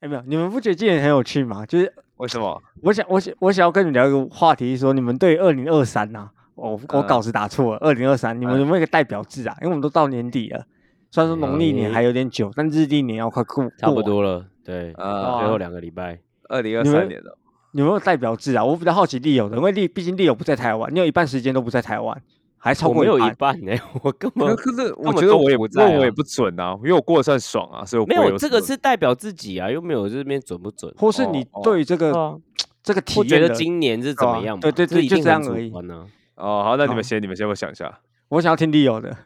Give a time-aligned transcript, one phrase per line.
[0.00, 1.64] 哎，没有，你们不觉得今年很有趣吗？
[1.64, 2.62] 就是为什么？
[2.82, 9.56] 我想，我想，我想要跟你聊一个话题，是说你们对二零二三呐，我我稿子打错了，二零二三，你们有没有一个代表字啊？
[9.62, 10.64] 因为我们都到年底了，
[11.10, 14.44] 虽然说农历年还有点久，但日历年要快过，差不多了。
[14.64, 16.18] 对，呃，最后两个礼拜，
[16.48, 17.38] 二零二三年了，
[17.72, 18.62] 有没有代表字啊？
[18.64, 22.22] 我比较好奇利友的，因为利毕竟利友不在台湾，你有一半时间都不在台湾。
[22.66, 23.72] 还超过一半呢，
[24.02, 32.36] 我根本可是我觉得我也不在，我也不准啊，因为我过得算爽啊，所以我没有这个是代表自己啊，又没有这边准不准，或是你对这个
[32.82, 34.58] 这个体验，觉得今年是怎么样？
[34.58, 36.04] 对对对，就这样而已呢。
[36.34, 38.00] 哦，好，那你们先，你们先，我想一下，
[38.30, 39.16] 我想要听利友的。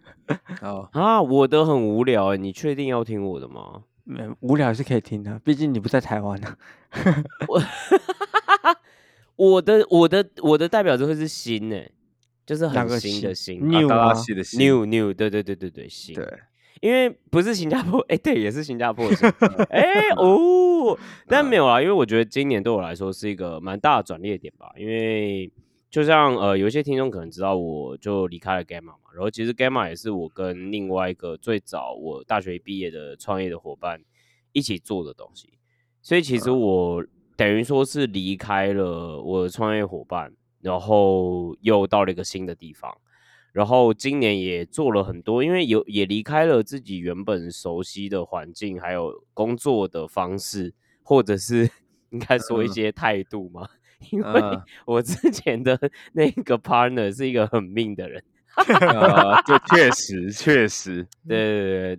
[0.60, 3.84] 哦啊，我的很无聊哎，你确定要听我的吗？
[4.04, 6.54] 没无聊是可以听的，毕竟你不在台湾呢。
[7.48, 7.62] 我
[9.36, 11.90] 我的我的我的代表就会是新哎。
[12.50, 14.12] 就是很新的新，new 啊
[14.58, 16.12] ，new new，对对对对对，新。
[16.16, 16.26] 对，
[16.80, 19.28] 因为不是新加坡，哎，对，也是新加坡的新。
[19.70, 24.72] 哎哦， 但没有啊，因为我觉得今年对我来说是一个蛮大的转捩点吧。
[24.76, 25.48] 因为
[25.88, 34.02] 就像呃，有一些听众可能知道，我就离开了 Gamma 嘛，然后其实 Gamma 也是我跟另外一个最早我大学毕业的创业的伙伴
[34.50, 35.50] 一起做的东西，
[36.02, 37.04] 所以其实我
[37.36, 40.32] 等于说是离开了我的创业伙伴。
[40.60, 42.96] 然后又到了一个新的地方，
[43.52, 50.72] 然后今年也做了很多，因为有也离开了自己原本熟悉的环境，还有工作的方式，
[51.02, 51.68] 或者是
[52.10, 53.68] 应该说一些态度嘛。
[54.10, 54.42] 因为
[54.86, 55.78] 我之前的
[56.14, 58.22] 那个 partner 是一个很命的人，
[59.46, 61.98] 这确实确实，对对对，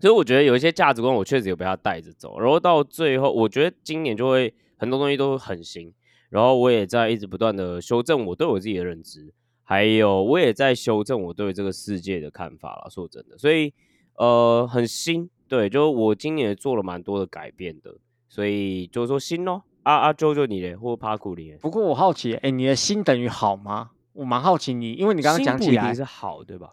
[0.00, 2.40] 所以我觉得有一些价值观，我确实有被他带着走。
[2.40, 5.92] 然后到最后，我觉得今年就会很多东西都很新。
[6.34, 9.32] 然后我也在一直不断的修正我对我自己的认知，
[9.62, 12.90] 还有我也在修正我对这个世界的看法了。
[12.90, 13.72] 说真的，所以
[14.16, 17.94] 呃很新，对，就我今年做了蛮多的改变的，
[18.28, 19.62] 所以就是说新咯。
[19.84, 21.56] 啊啊，舅舅你嘞，或帕库里。
[21.60, 23.92] 不过我好奇，哎，你的新等于好吗？
[24.14, 26.72] 我蛮好奇你，因为你刚刚讲起来是好，对吧？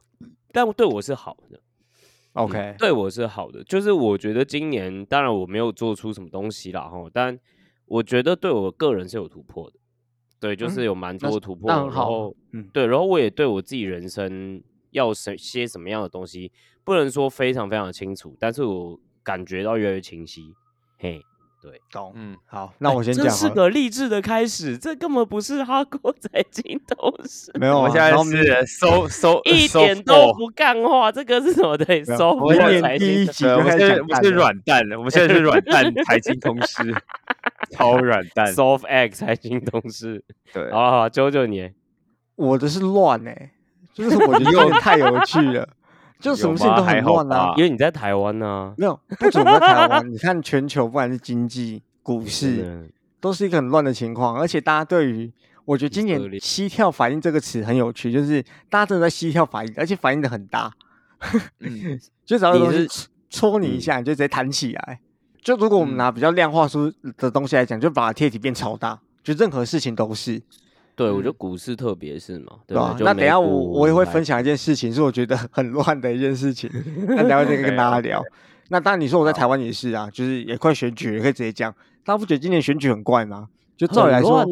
[0.51, 1.59] 但对我是好的
[2.33, 7.39] ，OK，对我是好的，就是我觉得今年当然我没有做出什么东西啦，哈，但。
[7.91, 9.77] 我觉得对我个人是有突破的，
[10.39, 11.69] 对，就是有蛮多突破。
[11.69, 16.51] 然后，嗯，对，然后我也对我自己人生要什些什么样的东西，
[16.83, 20.53] 不能说非常非常清楚，但是我感觉到越来越清晰，
[20.97, 21.21] 嘿。
[21.63, 23.23] 对，懂，嗯，好，那我先讲。
[23.23, 27.51] 这是个励志的开始，这根本不是哈国财经都是。
[27.61, 32.03] 没有，我现在是收收一点都不干话，这个是什么对？
[32.03, 36.81] 收我年第一集就开始，我们是软蛋了，我们现在是软蛋财经通识，
[37.77, 40.23] 超软蛋，soft egg 财经同事。
[40.53, 41.73] 对，好好，九九年，
[42.35, 43.51] 我的是乱哎，
[43.93, 45.67] 就是我觉得太有趣了。
[46.19, 48.75] 就什么事情都很乱啊，因为你在台湾呢。
[48.77, 52.87] 没有，不止在台湾， 你看全球，不管是经济、股市，
[53.19, 54.37] 都是一个很乱的情况。
[54.37, 55.33] 而且大家对于，
[55.65, 58.39] 我觉得今年“膝跳反应”这个词很有趣，就是
[58.69, 60.71] 大家真的在膝跳反应，而且反应的很大。
[62.23, 62.87] 就只要东西
[63.27, 64.99] 戳你一下，你就直接弹起来。
[65.41, 70.41] 就如果我们拿比较量化书的东西来讲，就把贴体变超大，就任何事情都是。
[70.95, 72.95] 对，我觉得股市特别是嘛，对吧？
[72.99, 76.69] 那等下我我也会分享一件事情，是我觉得很乱的一件事情，
[77.07, 78.21] 那等下再跟大家聊。
[78.69, 81.73] 那当然你说我在台湾也是啊，就是也快选举，也可以直接讲。
[82.03, 83.47] 大家不觉得今年选举很怪吗？
[83.77, 84.45] 就照理来说，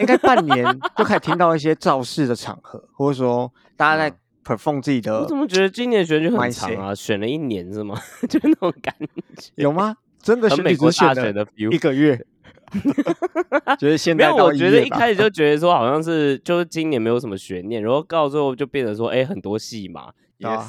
[0.00, 0.64] 应该半年
[0.96, 5.20] 就可以听到一些造势的场合，或者说大家在 perform 自己的。
[5.20, 6.94] 我怎么觉得今年选举很长啊？
[6.94, 8.00] 选了一年是吗？
[8.28, 8.94] 就那种感
[9.36, 9.94] 觉有吗？
[10.24, 12.26] 真的选举只选的一个月？
[13.78, 20.10] 就是现在没有，我觉得一开始就觉得说好像是就是今年没有什么悬念，然后到最后就变成说哎很多戏嘛。
[20.42, 20.68] 啊，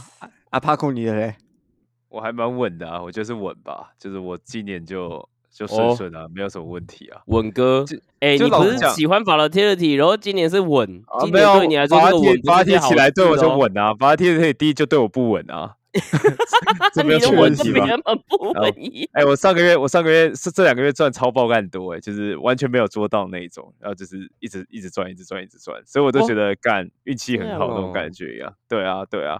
[0.52, 1.36] 阿帕库你的嘞？
[2.10, 7.22] 我还蛮稳的啊，我就是稳吧，就是我今年就就顺顺啊，没有什么问题啊。
[7.26, 7.84] 稳哥，
[8.20, 10.86] 哎，你不是喜欢法拉提的体，然后今年是稳，
[11.22, 15.76] 今年对你来说是稳，法拉提起来对我就稳啊，法拉提的体就对我不稳啊。
[16.94, 17.86] 这没有问题吧？
[19.14, 28.54] 哎，我上个月我上个月是这两个月赚超爆干多哎，就是完全没有做到那一种，然后就是一直一直赚，一直赚，一直赚，所以我都觉得干运气很好那种感觉一样。
[28.68, 29.40] 对啊，对啊，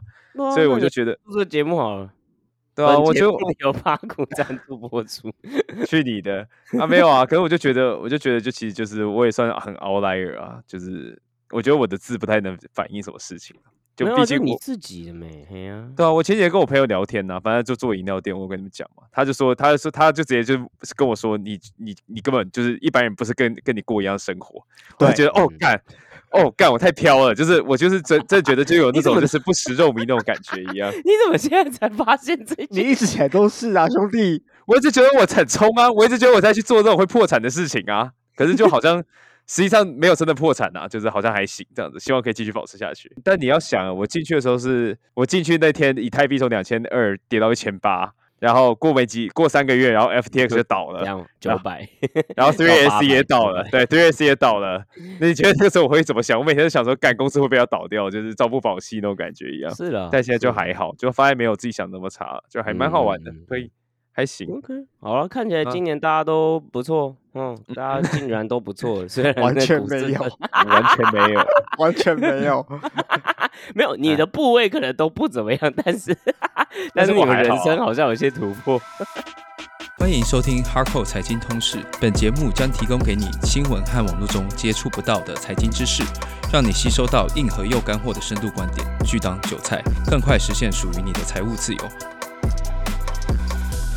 [0.54, 2.12] 所以我就觉得这个节目好了。
[2.76, 5.32] 对啊，我就有八股赞助播出，
[5.88, 6.46] 去你的
[6.78, 7.26] 啊没有啊？
[7.26, 11.18] 可是我就觉得，我就觉得就其实就是我也算很 outlier 啊，就是
[11.52, 13.56] 我觉得我的字不太能反映什么事情。
[13.96, 15.48] 就毕竟你自己的没，
[15.96, 20.58] 对啊，我前几天跟我朋友聊天呢，反正就做饮料店，我跟你们讲嘛，他就说，他就说，他就直接就
[20.98, 24.62] 跟我说，你你你根本就是一般人，不是跟跟你过一样生活，
[25.00, 25.82] 我就觉得哦干，
[26.32, 30.92] 哦干，我太飘了，就是我就是真真觉得就有 那种就是不食肉糜那种感觉一样。
[31.06, 32.68] 你怎么现在才发现自己？
[32.72, 39.02] 你一直以来都是啊，兄弟，我一直觉得我很冲啊，我一直觉得我在去做这种会破产的事情啊，可是就好像
[39.48, 43.12] 实际上没有真的破产啊，就是好像还行这样子，希望可以继续保持下去。
[43.24, 48.14] 但你要想，我进去的时候是我进去那天，以太币从两千二跌到一千八。
[48.38, 51.88] 然后过没几过三个月，然后 FTX 就倒了，九百，
[52.36, 54.84] 然后 Three S 也倒了， 对，Three S 也倒了。
[55.22, 56.38] 那你觉得这个时候我会怎么想？
[56.38, 59.74] 我每天都想说，干公司会不会要倒掉，就是朝不保夕那种感觉一样。
[59.74, 63.72] 是的，但现在就还好，就发现没有自己想那么差，就还蛮好玩的，可以。
[64.18, 70.22] 还行，OK，好了，看起来今年大家都不错，嗯，大家竟然都不错，虽然完全没有，
[70.68, 71.46] 完全没有，
[71.80, 72.66] 完全没有，
[73.76, 76.18] 没有，你的部位可能都不怎么样，但是，
[76.94, 78.82] 但是我们人生好像有些突破。
[79.98, 86.04] 欢迎收听 Hardcore 财经通识，本节目将提供给你新闻和网络中接触不到的财经知识，
[86.54, 92.15] 让你吸收到硬核又干货的深度观点，拒当韭菜，更快实现属于你的财务自由。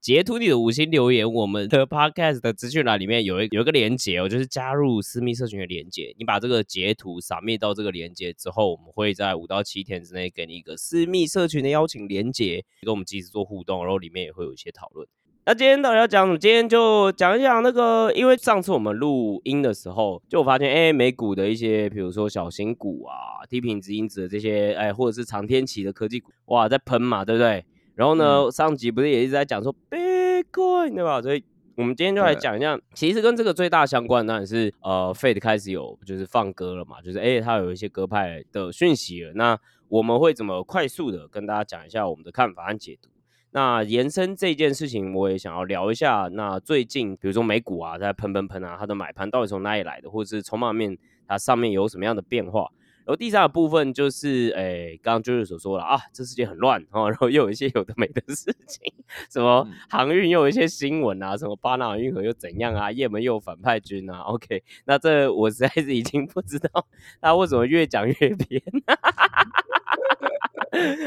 [0.00, 6.14] 截图你的五星留言，我们的 podcast 的资讯栏里面有一有一个连接哦，就是加入私密社群的连接。
[6.18, 15.06] 你把这个截图扫灭到这个连接之后，我们会在五到七天之内给你一个私密社群的邀请连接，跟我们及时做互动，然后里面也会有一些讨论。
[15.44, 16.38] 那今天到底要讲什么？
[16.38, 27.66] 今天就讲一讲那个，因为上次我们录音的时候，就我发现哎，美股的一些，比如说小型股啊、低品质因子的这些，哎，或者是长天期的科技股，哇，在喷嘛，对不对？
[28.00, 31.20] 然后呢，上集不是也一直在讲说 Bitcoin 对吧？
[31.20, 31.44] 所以
[31.76, 39.32] 我们今天就来讲一下，其实跟这个最大相关当然是呃，Fed 开始有就是放歌了嘛，就是哎，它有一些歌派的讯息了。
[39.34, 39.58] 那
[39.88, 43.10] 我们会怎么快速的跟大家讲一下我们的看法和解读？
[43.50, 46.26] 那延伸这件事情，我也想要聊一下。
[46.32, 50.96] 那最近比如说美股啊，在喷喷喷啊，它的买盘到底从哪里来的，或者是筹码面
[51.28, 52.70] 它上面有什么样的变化？
[53.10, 58.94] 然后第三个部分就是，诶，刚刚就是所说了啊，这世界很乱哦，然后又有一些有的没的事情，
[59.28, 66.86] 什么航运又有一些新闻啊，什么巴拿马运河又怎样啊，也门又有反派军啊，OK，那这我实在是已经不知道
[67.20, 68.62] 他为什么越讲越偏，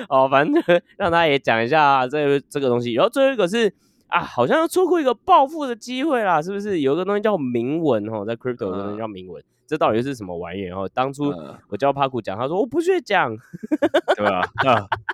[0.10, 0.62] 哦，反正
[0.98, 2.92] 让他也讲一下这这个东西。
[2.96, 3.74] 然后最后一个是
[4.08, 6.82] 啊，好像要错过一个暴富的机会啦，是不是？
[6.82, 9.42] 有一个东西叫铭文哦，在 Crypto 的东西叫铭文。
[9.66, 10.62] 这到底是什么玩意？
[10.62, 11.34] 然后当初
[11.70, 13.36] 我教帕库讲，他说我不屑讲，
[14.16, 14.42] 对吧？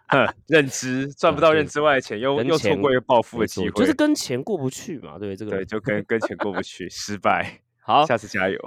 [0.07, 5.17] 啊，认知赚不到认知外的钱，又又错过一个暴富的机会，就是跟钱过不去嘛。
[5.19, 7.59] 对，这个对，就跟跟钱过不去，失败。
[7.81, 8.57] 好，下次加油。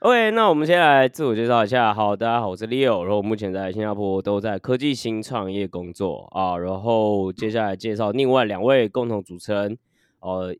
[0.00, 1.92] OK，那我们先来自我介绍一下。
[1.92, 6.56] 好，大家好，我是 Leo，然后目前在新加坡都在科技新创业工作啊。
[6.58, 9.78] 然后接下来介绍另外两位共同主持人，
[10.20, 10.54] 呃。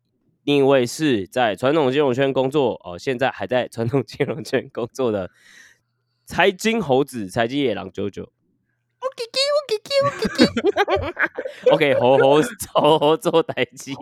[0.44, 5.31] 另一位是在传统金融圈工作，哦，现在还在传统金融圈工作的
[6.25, 8.31] 财经猴子、财经野狼九九。
[11.70, 12.43] OK，猴猴
[12.73, 13.94] 猴猴做代机，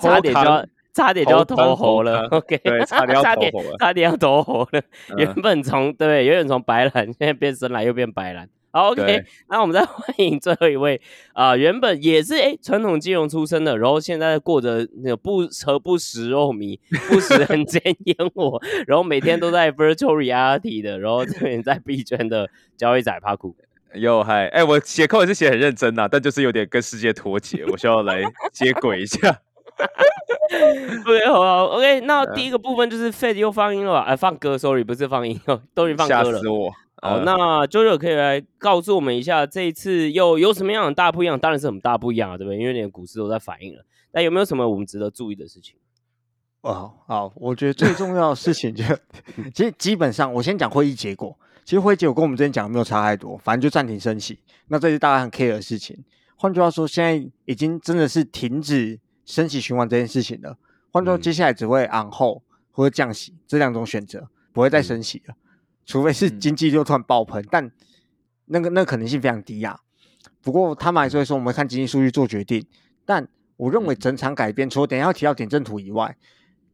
[0.00, 2.26] 差点就要差点就要投猴了。
[2.28, 4.82] OK，差点差点差点要投猴了。
[5.16, 8.48] 原本从对，原本从白蓝，现在变深蓝，又变白蓝。
[8.78, 11.00] 好，OK， 那我们再 欢迎最后一位
[11.32, 23.56] 啊，原本也是哎传统金融出身的，然后现在过着那不和不食肉糜、不食人间烟火，然后每天都在 Virtual Reality 的，然后这边在币圈的交易仔帕库。
[23.94, 29.40] 哟嗨，哎，我写扣也是写很认真呐，但就是有点跟世界脱节，我需要来接轨一下。
[31.06, 34.00] OK，好，OK，那第一个部分就是 Fed 又放音了吧？
[34.08, 36.38] 哎，放歌，Sorry，不是放音哦，都已经放歌了。
[36.38, 36.70] 吓死我！
[37.00, 41.38] 好，那 JoJo 可以来告诉我们一下，这一次又有什么样的大不一样？
[41.38, 42.58] 当然是很大不一样啊，对不对？
[42.58, 43.84] 因为连股市都在反应了。
[44.12, 45.76] 那有没有什么我们值得注意的事情？
[46.62, 48.82] 哦，好，我觉得最重要的事情就，
[49.54, 51.38] 其实基本上我先讲会议结果。
[51.64, 54.40] 其实会议结果跟我们之前讲的没有差太多，反正就暂停升息。
[54.68, 56.02] 那这是大家很 care 的事情。
[56.34, 60.56] 换句话说，现在已经真的是停止升息循环这件事情了。
[60.90, 65.34] 换句话说，接下来只会昂后或者降息这两种选择，不会再升息了。
[65.88, 67.72] 除非是经济就突然爆棚，但
[68.44, 69.80] 那个那可能性非常低呀。
[70.42, 72.62] 不过他们还是会说，我们看经济数据做决定。
[73.06, 73.26] 但
[73.56, 76.14] 我认为整场改变，除了等下要提到点阵图以外，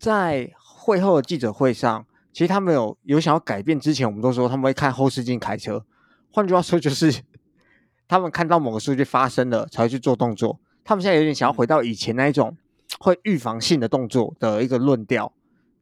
[0.01, 5.87] 在会后的记者会上，其实他们有有想要改变之前，我们都说他们会看后视镜开车。
[6.33, 7.23] 换句话说，就是
[8.09, 10.59] 他们看到某个数据发生了，才会去做动作。
[10.83, 12.57] 他们现在有点想要回到以前那一种
[12.99, 15.33] 会预防性的动作的一个论调。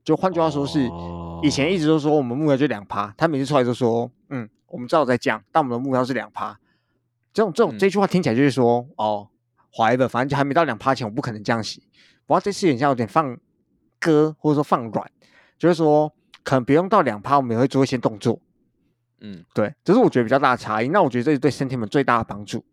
[0.04, 0.90] 就换句话说是。
[1.42, 6.58] 以前一直都说我们目标就两趴，他每次出来都说，嗯，我们知道在降，但我们的目标是两趴。
[7.32, 9.28] 这种这种这句话听起来就是说，哦，
[9.76, 11.82] 怀的，反正就还没到两趴前，我不可能降息。
[12.26, 13.36] 不过这次好像有点放
[13.98, 15.10] 割，或者说放软，
[15.58, 16.12] 就是说
[16.44, 18.38] 可能不用到两趴，我们也会做一些动作。
[19.20, 20.88] 嗯，对，这是我觉得比较大的差异。
[20.88, 22.64] 那我觉得这是对身体们最大的帮助。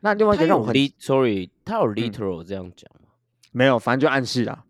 [0.00, 3.08] 那另外一个让我很，sorry，他有 literal 这样讲吗？
[3.52, 4.64] 没有，反正就暗示啊。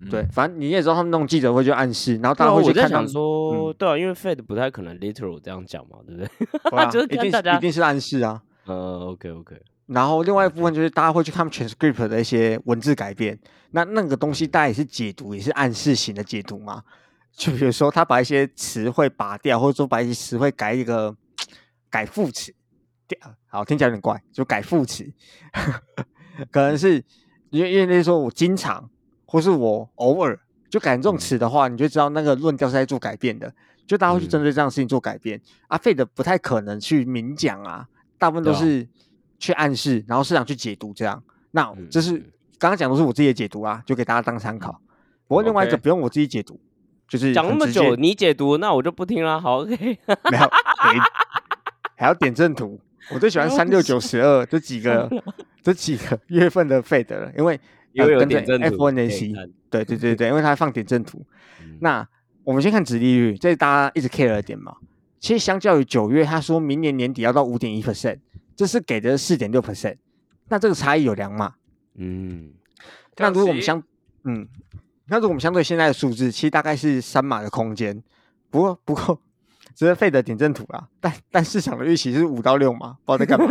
[0.00, 2.88] 哦，对，反正你也知道他们那种记者会就暗示，然后大家会去看。
[2.88, 6.86] 想说，对啊，因为 Fed 不太可能 literal 这样讲嘛，对不对？
[6.90, 8.42] 就是一定一定是暗示啊。
[8.66, 9.60] 呃，OK OK。
[9.86, 13.38] 然后另外一部分就是大家会去看 transcript 的一些文字改变，
[13.72, 16.82] 那那个东西大家也是解读，也是暗示型的解读嘛。
[17.36, 21.14] 就比如说，他把一些词汇拔掉，或者说把一些词汇改一个
[21.90, 22.54] 改副词，
[23.46, 25.04] 好听起来有点怪，就改副词，
[26.50, 27.04] 可能是
[27.50, 28.88] 因为因为那时候我经常，
[29.34, 30.38] 或是我偶尔
[30.70, 33.52] 就改这种词的话，你就知道那个论调是在做改变的，
[33.84, 35.40] 就大家会去针对这样的事情做改变。
[35.66, 37.84] 阿费的不太可能去明讲啊，
[38.16, 38.86] 大部分都是
[39.40, 41.20] 去暗示，然后市场去解读这样。
[41.50, 42.16] 那这是
[42.60, 44.80] 刚刚讲都是我自己的解读啊，就给大家当参考。
[45.26, 46.60] 不过另外一个不用我自己解读。
[47.08, 49.40] 就是讲那么久，你解读，那我就不听了。
[49.40, 49.76] 好，OK。
[50.30, 50.50] 没有，
[51.96, 52.80] 还要点阵图。
[53.10, 55.10] 我最喜欢三六九十二这几个
[55.60, 57.60] 这几个月份的费德了，因为
[57.94, 58.66] 有有点阵图。
[58.76, 61.24] F1AC，对对对对，因为它放点阵图。
[61.80, 62.06] 那
[62.44, 64.76] 我们先看殖利率，这是大家一直 care 的点嘛。
[65.18, 68.18] 其实相较于九月，他说明年年底要到五点一 percent，
[68.54, 69.96] 这是给的四点六 percent。
[70.48, 71.54] 那这个差异有两码。
[71.94, 72.52] 嗯。
[73.16, 73.82] 那如果我们相
[74.24, 74.46] 嗯。
[75.06, 78.02] 那如果我们相对现在的数字，其实大概是三码的空间，
[78.50, 79.20] 不过不过
[79.74, 83.46] 只是费的点阵图啦，但但市场的预期是五到六码，不知道在干嘛。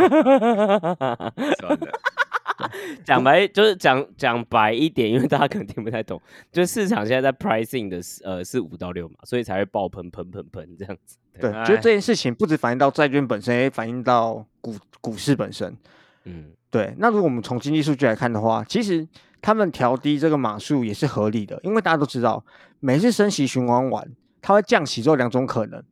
[3.04, 6.20] 讲白就是讲讲白一点，因为大家可能听不太懂，
[6.52, 11.16] 就是市场现在在 pricing 的呃是五到六嘛，所以才会爆喷喷喷喷这样子。
[11.40, 15.76] 对，就这件事情不止反映到债券本身，也反映到股股市本身。
[16.24, 16.94] 嗯，对。
[16.98, 19.06] 那如果我们从经济数据来看的话，其实。
[19.46, 22.42] 他们调低这个码数也是合理的，因为大家都知道，
[22.80, 25.84] 每次升息循环完，它会降息，只有两种可能。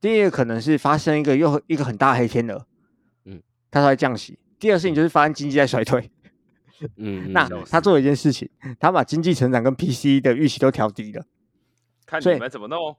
[0.00, 2.66] 第一个可能是发生一个又一个很大黑天鹅，
[3.26, 4.36] 嗯，它才会降息。
[4.64, 6.10] 第二事情就是发现经济在衰退，
[6.96, 8.48] 嗯， 那他做了一件事情，
[8.80, 11.22] 他把经济成长跟 PC 的预期都调低了。
[12.06, 12.96] 看你们怎么弄。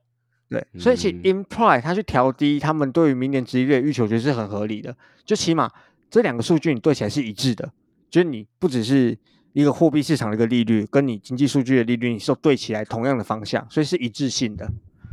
[0.47, 4.95] 对，所以其 imply 他去调低他们对于明年职业的预期，我觉得是很合理的。
[5.25, 5.71] 就起码
[6.11, 7.73] 这两个数据你对起来是一致的，
[8.11, 9.17] 就是你不只是。
[9.53, 14.69] 一个货币市场的一个利率，跟你经济数据的利率你是对起来同样的方向，所以是一致性的。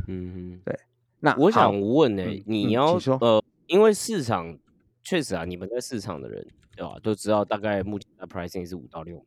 [0.09, 0.77] 嗯，对。
[1.21, 4.57] 那我想问呢，你要呃，因为市场
[5.03, 6.45] 确实啊，你们在市场的人
[6.75, 9.23] 对吧，都知道大概目前的 pricing 是五到六。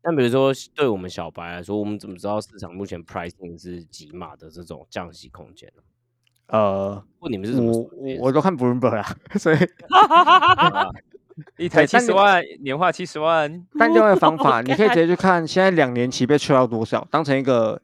[0.00, 5.82] 但比如说对我们小白来说，我们怎么知道市场目前 pricing 是几码的这种降息空间呢？
[6.46, 7.72] 呃，问你们是怎么？
[7.72, 9.56] 我我都看 Bloomberg 啊，所以。
[11.56, 13.64] 一台七十万，年化七十万。
[13.78, 17.80] 但另外一个方法，你可以直接去看现在两年期被吹到多少，当成一个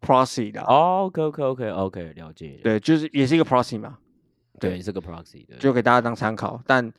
[0.00, 0.62] proxy 的。
[0.62, 2.58] OK OK OK OK，了解。
[2.62, 3.98] 对，就是也是一个 proxy 嘛。
[4.58, 6.60] 对，是个 proxy 的，就给大家当参考。
[6.66, 6.92] 但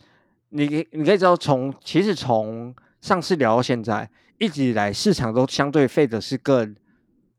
[0.49, 6.75] 你你可以知道，从其实从上次聊到现在，一直以来市场都相对费的是更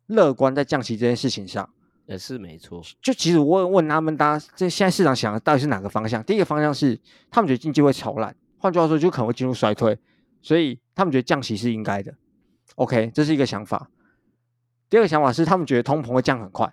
[0.06, 1.68] 乐观在降息这件事情上。
[2.06, 2.82] 也是没错。
[3.02, 6.24] 就其实问问他们，大家这现在市场想的到底是哪个方向？
[6.24, 6.98] 第一个方向是
[7.30, 8.34] 他们觉得经济会超烂。
[8.56, 9.98] 换句话说，就可能会进入衰退，
[10.40, 12.14] 所以他们觉得降息是应该的。
[12.76, 13.90] OK，这是一个想法。
[14.88, 16.72] 第二个想法是，他们觉得通膨会降很快，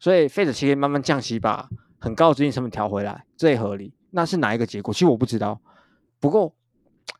[0.00, 1.68] 所以费者其实慢慢降息，把
[2.06, 3.92] 很高的资金成本调回来，这也合理。
[4.10, 4.94] 那是哪一个结果？
[4.94, 5.60] 其实我不知道。
[6.20, 6.54] 不过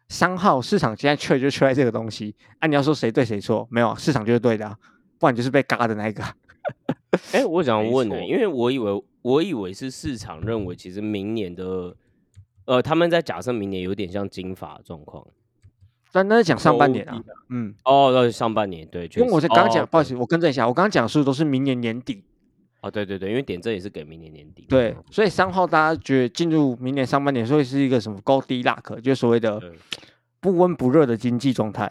[0.09, 2.35] 三号市场现在缺就缺在这个东西。
[2.61, 3.67] 啊，你要说谁对谁错？
[3.71, 4.77] 没有，市场就是对的，
[5.19, 6.23] 不然就是被嘎的那一个。
[7.33, 11.97] 哎，我想问呢，因为我以为我以为是市场认为，其实明年的。
[12.67, 15.25] 呃，他们在假设明年有点像金发状况，
[16.11, 22.25] 但那是讲上半年啊，嗯，哦，那是上半年，对，因为我是刚讲，不好意思，我更正一下，我刚刚讲的数都是明年年底，
[22.87, 29.61] 哦，对对对，因为点阵也是给明年年底，对，所以三号大家觉得进入明年上半年，所以是一个什么高低拉克，就是所谓的
[30.41, 31.91] 不温不热的经济状态，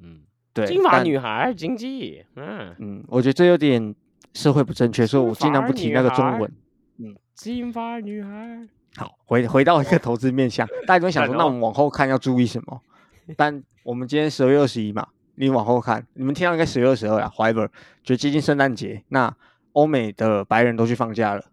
[0.00, 0.22] 嗯，
[0.52, 2.74] 对，金发女孩经济，嗯。
[2.78, 3.94] 嗯，我觉得这有点
[4.34, 6.52] 社会不正确，所以我尽量不提那个中文，
[6.98, 8.66] 嗯，金发女孩。
[8.96, 12.80] 好，回回到一个投资面向，大家都想说，那我们往后看要注意什么？
[13.36, 15.06] 但我们今天十二月二十一嘛，
[15.36, 17.68] 你往后看，你们听到应该十月二十二啦 However，
[18.02, 19.34] 就接近圣诞节，那
[19.72, 21.44] 欧美的白人都去放假了，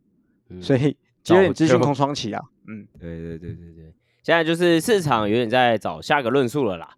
[0.62, 0.96] 所以
[1.30, 2.42] 有点资讯空窗期啊。
[2.68, 6.96] 嗯，对对对对对，现在就是市场有点在找下个论述了啦。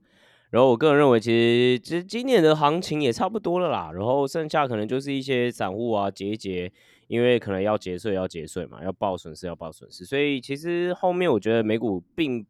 [0.49, 3.89] 然后我个人认为，其实其实今年的行情也差不多了啦。
[3.93, 6.69] 然后剩下可能就是一些散户啊结一结，
[7.07, 10.03] 因为可能要结税要结税嘛，要报损失要报损失。
[10.03, 12.45] 所以其实后面我觉得美股并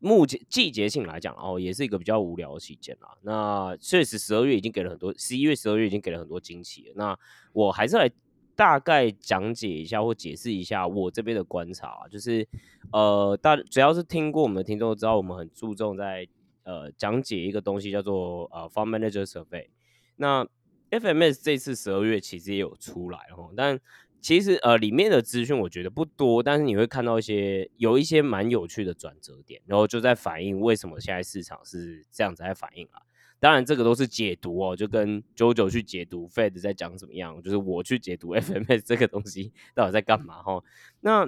[0.00, 3.16] 目前季节性来讲哦，也是一个比较无聊的期间啦。
[3.22, 6.92] 那确实十二月已经给了很多，十一月十二月已经给了很多惊喜了。
[6.96, 7.16] 那
[7.52, 8.10] 我还是来
[8.56, 12.44] 大概讲解一下或解释一下我这边的观察，就是
[12.92, 16.26] 呃大只要是听过我们的听众都知道，我们很注重在。
[16.62, 19.70] 呃，讲解一个东西叫做呃，Fund Manager Survey。
[20.16, 20.46] 那
[20.90, 23.80] FMS 这次十二月其实也有出来哦，但
[24.20, 33.00] 其实呃里面的资讯我觉得不多，但是你会看到一些有一些蛮有趣的转折点，然后就在反映为什么现在市场是这样子在反应啊。
[33.38, 40.62] 当然这个都是解读哦，就跟 Jojo 去解读 Fed 在讲怎么样，就是我去解读 FMS 这个东西到底在干嘛哈。
[41.00, 41.26] 那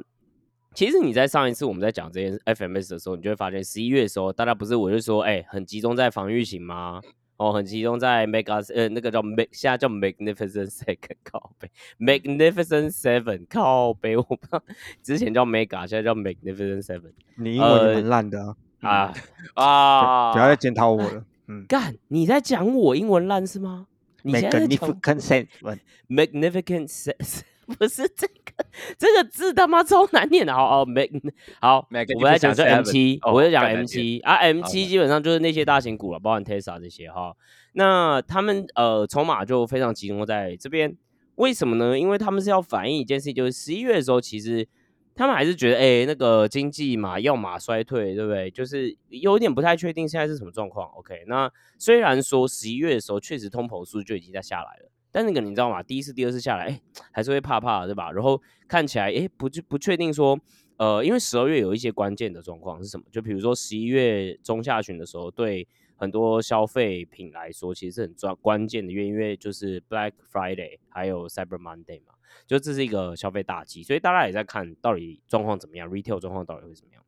[0.74, 7.00] 其实你在上一次我们在讲这件 FMS 的时候，你就会发现十一月的时候，大家不是我就说，哎，很集中在防御型吗？
[7.42, 11.68] 哦，很集中在 Mega 呃那个叫 Mag，现在叫 Magnificent Second 靠背
[11.98, 14.62] ，Magnificent Seven 靠背，我不知道
[15.02, 17.10] 之前叫 Mega，现在叫 Magnificent Seven。
[17.34, 19.12] 你英文很烂的啊
[19.54, 20.32] 啊！
[20.32, 21.24] 不要再检讨我了。
[21.48, 23.88] 嗯，干，你在讲我英文烂是吗
[24.22, 27.42] ？Magnificent Seven，Magnificent Seven。
[27.66, 28.34] 不是这个，
[28.98, 30.52] 这个字他妈超难念的。
[30.52, 31.08] 好哦，Mac
[31.60, 37.34] 好，我们来讲这 M 七，我就讲 M 七啊，M 七基本上就是那些大型股了，包含 Tesla 这些哈。
[37.74, 40.96] 那他们呃筹码就非常集中在这边，
[41.36, 41.98] 为什么呢？
[41.98, 44.68] 因为他们是要反映一件事情，就是十一月的时候，其实
[45.14, 48.50] 他们还是觉得，哎，那个经济嘛要马衰退，对不对？
[48.50, 50.86] 就是有点不太确定现在是什么状况。
[50.96, 54.90] OK，那虽然说十一月的时候确实通膨数就已经在下来了。
[55.12, 55.82] 但那个你知道吗？
[55.82, 56.80] 第一次、第二次下来，哎，
[57.12, 58.10] 还是会怕怕，对吧？
[58.10, 60.36] 然后看起来，哎，不就不确定说，
[60.78, 63.04] 呃，因为十二月有一些关键的状况是什么？
[63.12, 72.14] 就比如说十一月中下旬的时候，对很多消费品来说，其实是很关关键的，因为因为就是 Black Friday 还有 Cyber Monday 嘛，
[72.46, 77.04] 就这是一个消费大忌，所以大家也在看到底状况怎么样，Retail 状况到底会怎么样，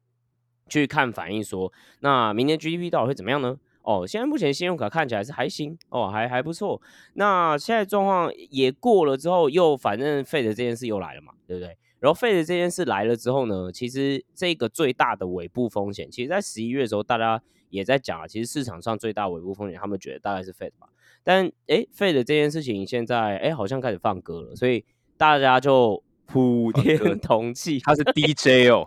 [0.68, 3.58] 去看反映说，那明年 GDP 到底会怎么样呢？
[3.84, 6.80] 哦，现在目前信用卡看起来是还行哦，还还不错。
[7.12, 11.76] 那现在状况也过了之后，又反正费的这件事又来了嘛，对不对？
[12.00, 20.88] 然后费的这件事来了之后呢，其实这个最大的尾部风险，其实在十一月的时候，大家也在讲啊，其实市场上最大尾部风险，他们觉得大概是费的吧。
[21.22, 24.84] 但哎，费的这件事情现在哎好像开始放歌了，所以
[25.16, 28.86] 大家就普天同庆，他是 DJ 哦，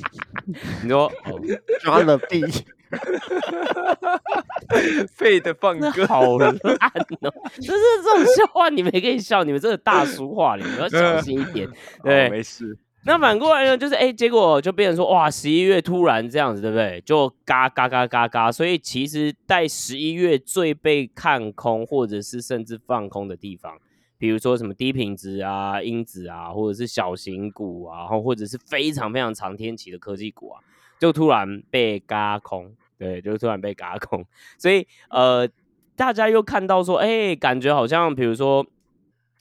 [0.82, 1.10] 你说
[1.80, 2.42] 抓了 B。
[5.12, 7.32] 废的放歌好烂哦！
[7.56, 11.68] 就是这种笑话，你们也可以笑，你们这个大俗话，你们要小心一点。
[12.02, 12.76] 对，没事。
[13.04, 17.00] 那反过来呢，就是哎，结果就变成说，哇，十一月突然这样子，对不对？
[17.06, 18.52] 就嘎嘎嘎嘎嘎。
[18.52, 23.78] 所以其实，在十一月最被看空，或者是甚至放空的地方，
[24.18, 30.60] 比如说什么低品质啊、因子啊，或者是小型股啊，然后或者是非常非常长天期的科技股啊。
[30.98, 34.24] 就突然被嘎空，对，就突然被嘎空，
[34.58, 35.48] 所以呃，
[35.94, 38.66] 大家又看到说，哎，感觉好像，比如说，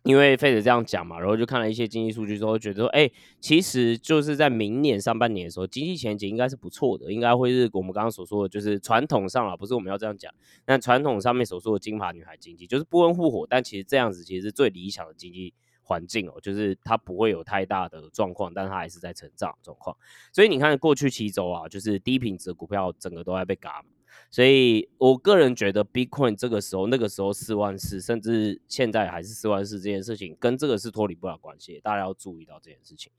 [0.03, 3.09] 因为费德这样讲嘛，然后就看了一些经济数据之后，觉得说，哎，
[3.41, 10.31] 其实就是在明年上半年的时候，经济前景应该是不错的，应该会是我们刚刚所说的，就是传统上啊，不是我们要这样讲，
[10.65, 15.53] 那传统上面所说的金发女孩经济，就是不温不火，但其实这样子其实是最理想的经济。
[15.87, 19.95] 环境哦，就是它不会有太大的状况，但它还是在成长状况。
[20.33, 23.81] 所以你看过去七周啊，就是低品质股票整个都在被嘎。
[24.29, 31.79] 所以我个人觉得，Bitcoin 这个时候、那个时候四万四，甚至现在还是四万四这件事情，跟这个是脱离不了关系。
[31.81, 33.09] 大家要注意到这件事情。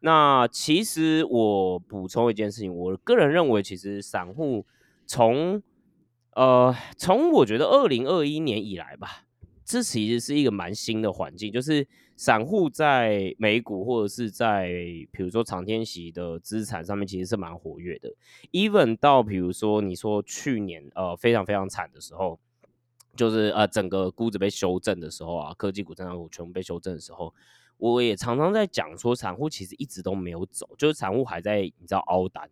[0.00, 4.66] 那其实我补充一件事情，我个人认为，其实散户
[5.06, 5.62] 从
[6.32, 9.22] 呃从我觉得二零二一年以来吧。
[9.64, 14.68] 这其实是一个蛮新的环境，就是散户在美股或者是在
[15.12, 18.12] 比如说长天喜的资产上面，其实是蛮活跃的。
[18.52, 22.38] even 到比如说你说去年呃非常非常惨的时候，
[23.14, 27.34] 就是呃整个估值被修正的时候啊，科技股、成长股全部被修正的时候，
[27.76, 32.48] 我也常常在讲说，散户其实一直都没有走，就是散户还在你知道凹单。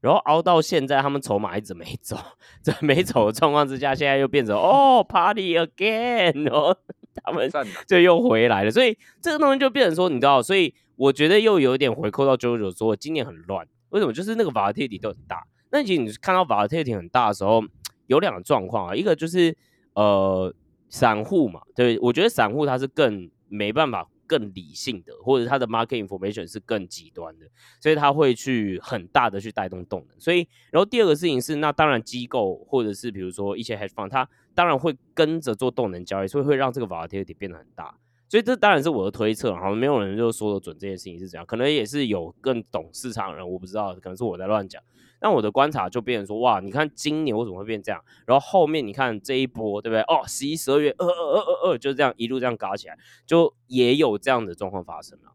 [0.00, 2.16] 然后熬到现在，他们筹码一直没走，
[2.60, 6.76] 在没走的状况之下，现在又变成哦，party again 哦，
[7.14, 7.50] 他们
[7.86, 8.70] 就又回来了。
[8.70, 14.12] 所以这个东西就变成说，你知道，所以我觉得又有点回扣到九九说，今年很乱，为什么？
[14.12, 15.44] 就是那个 volatility 都很大。
[15.70, 17.62] 那其实你看到 volatility 很大的时候，
[18.06, 19.56] 有两个状况啊，一个就是
[19.94, 20.54] 呃，
[20.88, 27.46] 散户嘛，对，我觉得散户他是更没办法更理性的，或者它的 market information 是更极端的，
[27.80, 30.20] 所以它会去很大的去带动动能。
[30.20, 37.94] 所以，然后第二个事情是，那当然机构或者是比如说一些 hedge fund，它当然会跟着做动能交易，所以会让这个 volatility 变得很大。
[38.28, 44.82] 所以这当然是我的推测，好像没有人就说的准这件事情是怎样，可能也是有更懂市场人，我不知道，可能是我在乱讲。
[45.22, 48.04] 那我的观察就变成说，哇，你看今年为什么会变这样？
[48.26, 50.00] 然后后面你看这一波，对不对？
[50.02, 55.32] 哦，十一、十二月，二、二、二、二、二，就这样一路这样搞起来，就也有这样的状况发生了。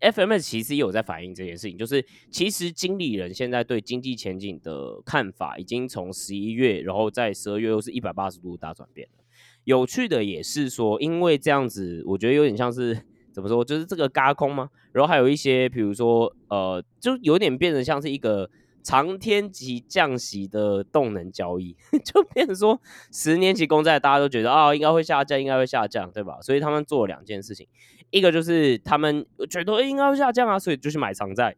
[0.00, 9.24] FMS 其实也有在反映这件事情，就是其实经理人现在对经济前景的看法，已经从十一月，然后在十二月又是一百八十度大转变了。
[9.64, 12.96] 有趣的也是说，因为这样子，我觉得有点像是
[13.32, 14.70] 怎么说，就是这个嘎空吗？
[14.92, 18.48] 然后还有一些，比如说，呃，就有点变得像是一个。
[18.82, 22.80] 长天级降息的动能交易， 就变成说
[23.12, 26.40] 十年期公债大家都觉得啊应该会下降，应该会下降，对吧？
[26.40, 27.66] 所以他们做了两件事情，
[28.10, 31.56] 一个就是他们觉得应该会下降啊，所以就去买长债。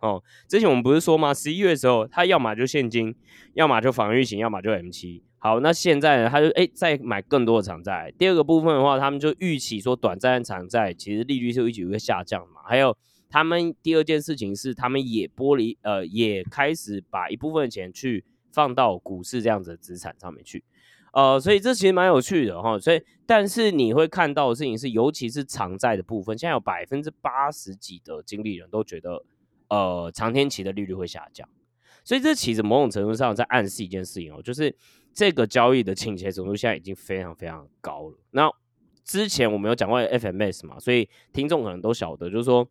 [0.00, 1.34] 哦，之前我们不是说吗？
[1.34, 3.14] 十一月的时候，他要么就现金，
[3.52, 5.22] 要么就防御型，要么就 M 七。
[5.36, 8.10] 好，那现在呢，他就哎再买更多的长债。
[8.16, 12.96] 第二个部分的话，他们就预期说短债、长债其实利率是一直会下降嘛，还有。
[13.30, 20.64] 他们第二件事情是，他们也剥离，呃，也开始把一部分钱去放到股市这样子的资产上面去，
[21.12, 22.76] 呃，所以这其实蛮有趣的哈。
[22.76, 29.24] 所以，但是你会看到的事情是，尤其是长债的部分，现在有百分之八十几的经理人都觉得，
[29.68, 31.48] 呃，长天期的利率会下降。
[32.02, 34.74] 所以这其实某种程度上在暗示一件事情哦，就是
[35.14, 38.18] 这个交易的倾斜程度现在已经非常非常高了。
[38.32, 38.50] 那
[39.04, 42.68] 之前我们有讲过 FMS 嘛，所以听众可能都晓得，就是说。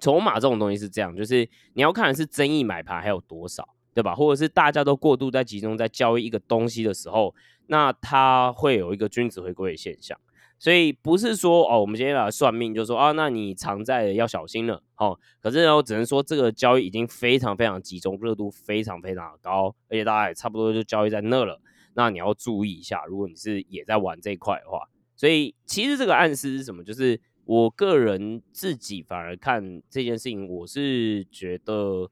[0.00, 4.14] 筹码这种东西是这样，就是你要看的是争议买盘还有多少，对吧？
[4.14, 7.34] 或者是大家都过度在集中在交易一个东西的时候，
[7.68, 10.18] 那它会有一个君子回归的现象。
[10.58, 15.18] 所以不是说哦，我们今天来算命就说啊，那你常在要小心了哦。
[15.40, 21.60] 可是呢，我只能说这个交易已经非常非常集中，热度非常非常的高，而且大家也差不多就交易在那了。
[21.94, 24.80] 那你要注意一下，如果你是也在玩这一块的话，
[25.14, 26.84] 所以其实这个暗示是什么？
[26.84, 27.18] 就是。
[27.46, 32.10] 我个人自己反而看这件事情，我是觉得，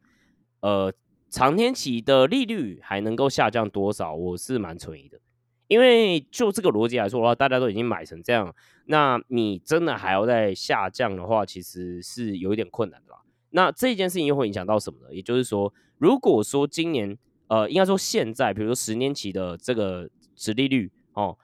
[0.60, 0.94] 呃，
[1.28, 5.18] 长天期的利率还能够下降多少，我是蛮存疑的。
[5.66, 8.54] 因为就这个逻辑来说的话，大家都已经买成这样，
[8.86, 13.18] 那你真的还要再下降的话，其实是有一点困难的啦。
[13.50, 15.12] 那这件事情又会影响到什么呢？
[15.12, 17.18] 也就是说，如果说今年，
[17.48, 21.36] 呃，应该说现在，比如说十年期的这个值利率哦，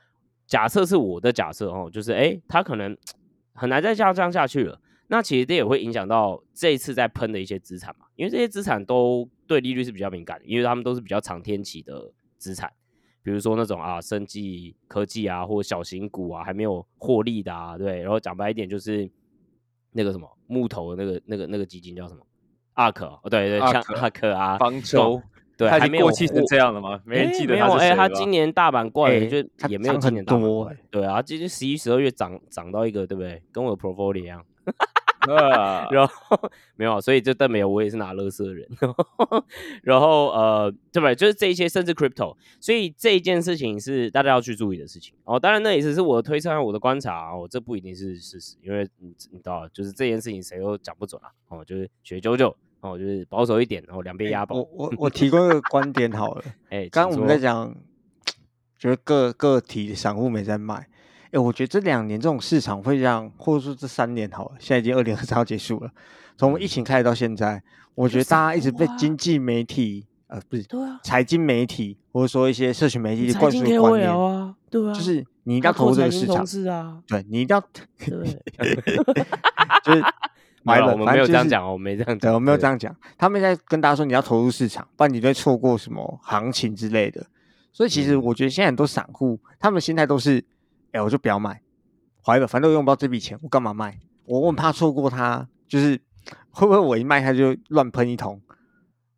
[0.46, 2.96] 假设是我的假设哦，就是哎，它可能。
[3.60, 12.72] 很难再像这样下去了，那其实这也会影响到这一次在喷的一些资产嘛，因为这些资产都对利率是比较敏感的，因为他们都是比较长天期的资产，
[13.22, 19.10] 比如说那种啊，生技科技啊，或小型股啊，还没有获利的啊，对，然后讲白一点就是
[19.92, 22.26] 那个什么木头的那个那个那个基金叫什么
[22.72, 25.20] 阿克哦，对对，像阿克啊，方舟。
[25.66, 26.98] 对，还没过气成这样了吗？
[27.04, 29.36] 没人记得他是谁哎，他今年大板怪就
[29.68, 30.72] 也没有今年多。
[30.90, 33.42] 对啊，今年十一、十二月涨涨到一个，对不对？
[33.52, 34.42] 跟我的 portfolio 一样。
[35.90, 38.66] 然后没有，所以就但没有我也是拿乐色人。
[39.84, 41.14] 然后呃，对不对？
[41.14, 42.34] 就是这一些，甚至 crypto。
[42.58, 45.14] 所以这一件事情是大家要去注意的事情。
[45.24, 51.28] 哦，当然那也只是我的推测和我的观察哦，这不一定是事实，因为你你知道，就是这件事情谁都讲不准啊。
[51.48, 52.56] 哦，就是学九九。
[52.80, 54.56] 哦，就是保守一点，然后两边押宝。
[54.56, 57.74] 我我我提供一个观点好了， 哎，刚刚我们在讲，
[58.78, 60.88] 就是个个体散户没在卖，
[61.30, 65.90] 哎，我觉得这两年这种市场会让，或者说这三年好了，现在已经二零二三要结束了，
[66.38, 67.62] 从疫情开始到现在，
[67.94, 76.36] 我觉得大家一直被经济媒体，呃，不是，对啊，财经媒体或者说一些社群媒体灌输观念啊，对啊，就是你一定要投入这个市场，
[76.72, 77.60] 啊，对你一定要，
[77.98, 78.40] 对，
[79.84, 80.02] 就是。
[80.70, 82.94] 买了，我们没有这样讲哦，我没这样讲，我没有这样讲。
[83.18, 87.26] 他们在跟大家说你要投入市场，不然你会错过什么行情之类的。
[87.72, 90.44] 所以其实我觉得现在很多散户，他们心态都是，
[90.92, 91.60] 哎，我就不要卖，
[92.24, 93.98] 怀了，反正我用不到这笔钱，我干嘛卖？
[94.26, 95.98] 我很怕错过它，就是
[96.50, 98.40] 会不会我一卖它就乱喷一通？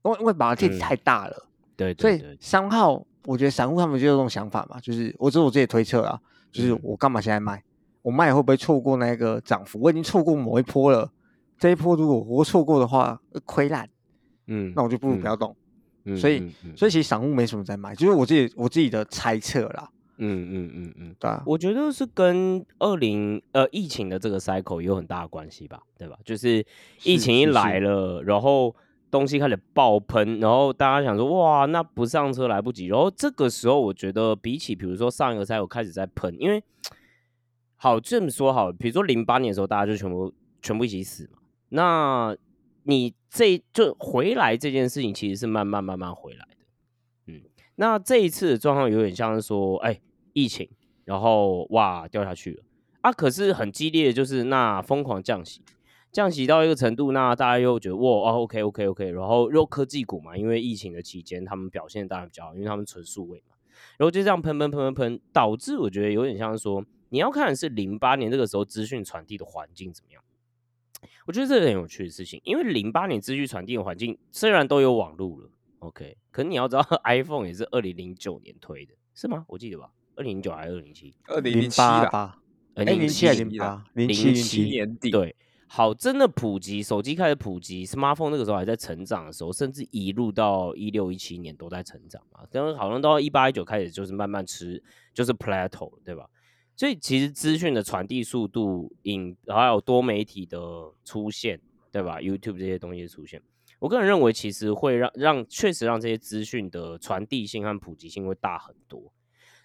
[0.05, 7.63] 因为因为把它体太大了，对，所以三号，我觉得散户他们就有这种想法嘛，就是我只是我自己推测啊，就是我干嘛现在卖？
[8.03, 9.79] 我卖会不会错过那个涨幅？
[9.81, 11.11] 我已经错过某一波了。
[11.63, 13.89] 这一波如果我错过的话，亏烂，
[14.49, 15.55] 嗯，那我就不如不要动。
[16.17, 19.89] 所以，所以其实散户没什么在买，就是我自己我自己的猜测啦。
[20.17, 26.19] 嗯嗯嗯嗯，对啊，我觉得是跟二零呃疫情的这个 cycle 有很大的关系吧，对吧？
[26.25, 26.67] 就是
[27.05, 28.75] 疫情一来了，然后
[29.09, 32.87] 东西开始爆喷，然后大家想说哇，那不上车来不及。
[32.87, 36.61] 然后这个时候，我觉得比起比如说上一个 cycle 开始在喷，因为。
[37.77, 41.42] 好这么说好，比如说零八年的时候，大家就全部全部一起死嘛。
[41.75, 42.37] 那
[42.85, 46.67] 你这就回来这件事情，其实是慢慢慢慢回来的。
[47.27, 47.43] 嗯，
[47.77, 50.01] 那这一次的状况有点像是说，哎，
[50.35, 50.69] 疫情，
[51.05, 52.63] 然后哇掉下去了
[53.01, 55.63] 啊，可是很激烈就是那疯狂降息。
[56.11, 63.57] 降息到一个程度，那大家又觉得哇哦，OK OK OK，然后又科技股嘛，因为疫情的期间，他们表现当然比较好，因为他们纯数位嘛，
[63.97, 70.22] 然后就这样喷喷喷喷喷，导致我觉得有点像是说，你要看是零八年这个时候资讯传递的环境怎么样。
[71.27, 79.45] 我觉得这是很有趣的事情，因为零八年资讯传递的环境虽然都有网络了，OK，可你要知道 iPhone 也是二零零九年推的，是吗？
[79.49, 81.15] 我记得吧，二零零九还是二零零七？
[81.27, 82.39] 二零零八吧，
[82.75, 83.85] 零七还是零八？
[83.95, 85.35] 零七零七年底对。
[85.75, 92.41] 好，真的普及，手机开始普及，smartphone 那个时候还在成长的时候，甚至一路到一六一七年都在成长嘛。
[92.51, 94.83] 然后好像到一八一九开始就是慢慢吃，
[95.15, 96.29] 就是 plateau，对吧？
[96.77, 100.59] 所以其实资讯的传递速度，影还有多媒体的
[101.05, 103.43] 出现，对吧？YouTube 这些东西的出现，
[103.79, 109.13] 我个人认为其实会让让确实让这些资讯的传递性和普及性会大很多。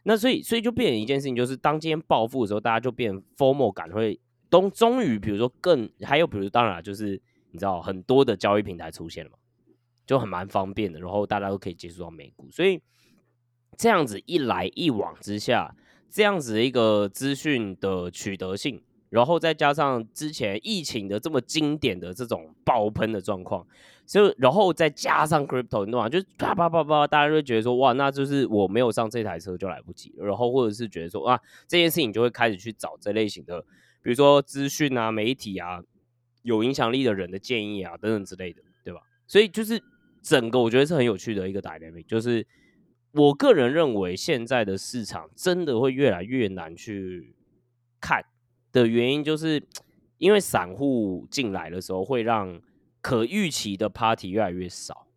[0.03, 4.19] 那所以所以就变成一件事情，就是当今天暴富的时候，大家就变 formal 感会。
[4.49, 9.37] 终终于，比如说更还有，比如当然就是你知道很多的交易平台出现了嘛，
[10.05, 12.81] 就很蛮方便的，然后大家都可以接触到美股，所以
[13.75, 15.75] 这样子一来一往之下，
[16.09, 23.65] 这样子的一个资讯的取得性，然后再加上之前疫情的这么经典的这种爆喷的状况，
[24.05, 26.09] 所以然后再加上 crypto，你懂吗？
[26.09, 33.61] 就啪啪啪啪，大家就觉得说哇，那就是我没有上这台车就来不及，然后或者是觉得说哇，这件事情就会开始去找这类型的。
[34.01, 35.81] 比如说资讯啊、媒体啊、
[36.43, 39.01] 有影响力的人的建议啊等等之类的，对吧？
[39.27, 39.81] 所以就是
[40.21, 42.45] 整个我觉得是很有趣的一个 dynamic，就是
[43.11, 47.35] 我个人认为现在的市场真的会越来越难去
[47.99, 48.23] 看
[48.71, 49.63] 的原因，就是
[50.17, 52.61] 因为散户进来的时候会让
[53.01, 55.07] 可预期的 party 越来越少。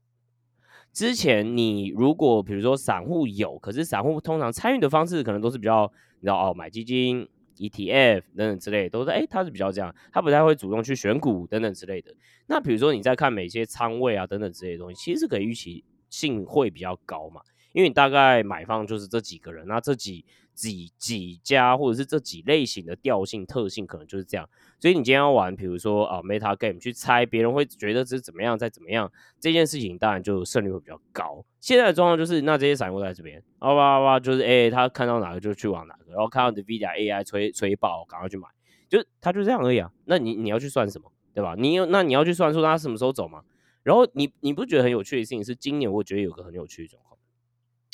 [0.92, 7.29] 之前你如果比如说散户有，可是散户通常参与的方式可能都是比较你知道哦，买基金。
[7.57, 12.11] ETF 等等之类，都是哎，他是比较这样，他不太会主动去选股等等之类的。
[12.46, 24.48] 那比如说你在看每些仓位啊等等之类的东西，其实是可以预期性会比较高嘛，因为你大概买方就是这几个人，那这几几几家或者是这几类型的调性特性可能就是这样。
[24.78, 31.44] 所以你今天要玩，比如说啊，Meta Game 去猜别人会觉得这是怎么样，再怎么样，这件事情当然就胜率会比较高。
[31.61, 38.48] 现在的状况就是，那这些散户在这边，哇哇哇，就是哎，他看到哪个就去往哪个，然后看到 Nvidia AI 吹吹爆，赶快去买，
[38.88, 39.92] 就他就这样而已啊。
[40.06, 41.54] 那你你要去算什么，对吧？
[41.56, 43.42] 你有那你要去算说他什么时候走吗？
[43.83, 47.18] 然后你你不觉得很有趣的事情是，今年我觉得有个很有趣的状况，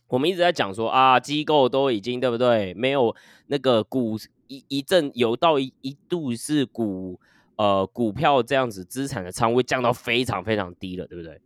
[0.09, 2.75] 我们一直在讲说啊，机构都已经对不对？
[2.75, 3.14] 没有
[3.47, 4.19] 那个股。
[4.49, 7.19] 一一阵有到一一度是股
[7.57, 11.42] 呃股票这样子资产的仓位降到非常非常低了，对不对？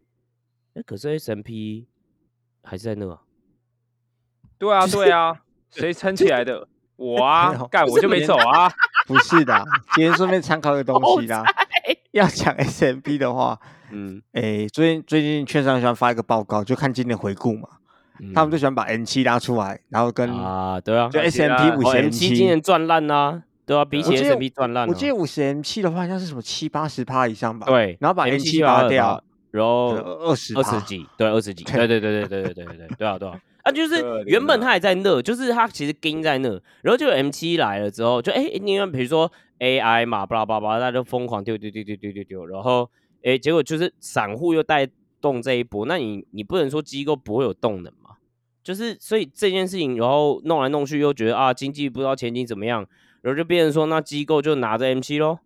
[0.75, 1.87] 哎，可是 S M P
[2.63, 3.19] 还是在那。
[4.59, 6.69] 对啊，对啊，谁撑起来的？
[6.97, 8.71] 我啊，干我就没走啊。
[9.09, 11.43] 不是的，今天顺便参考个东西啦。
[12.11, 13.59] 要讲 S M P 的话，
[13.93, 17.80] 嗯，哎，最近最近券商喜欢发一个报告，就看今年回顾嘛。
[18.35, 24.89] 他们就喜欢把 N 七拉出来，然后跟啊，对啊，就 S M P 五十 M 七今年赚烂啦，对啊，比起 S M P 赚烂。
[24.89, 27.67] 我记得五十 M 七的话，应该是什么七八十趴以上吧？
[27.67, 36.49] 对，然后把 N 七拔掉，然后二十二十几，对，二十几，对对对对对对对对对啊对啊，啊就是原本他还在那，就是他其实跟在那，
[36.83, 42.89] 然后就 M 七来了之后，就哎，因为比如说 A I 嘛，巴拉巴拉，大家就疯狂丢丢丢丢丢丢丢，然后
[43.23, 44.89] 哎，结果就是散户又带
[45.21, 48.17] 动这一波，那你你不能说机构不会有动能嘛。
[48.63, 52.87] 就是，所以这件事情，然后弄来弄去，又觉得啊，经济不知道前景怎么样，
[53.23, 55.39] 然后就变成说，那机构就拿着 M 七喽，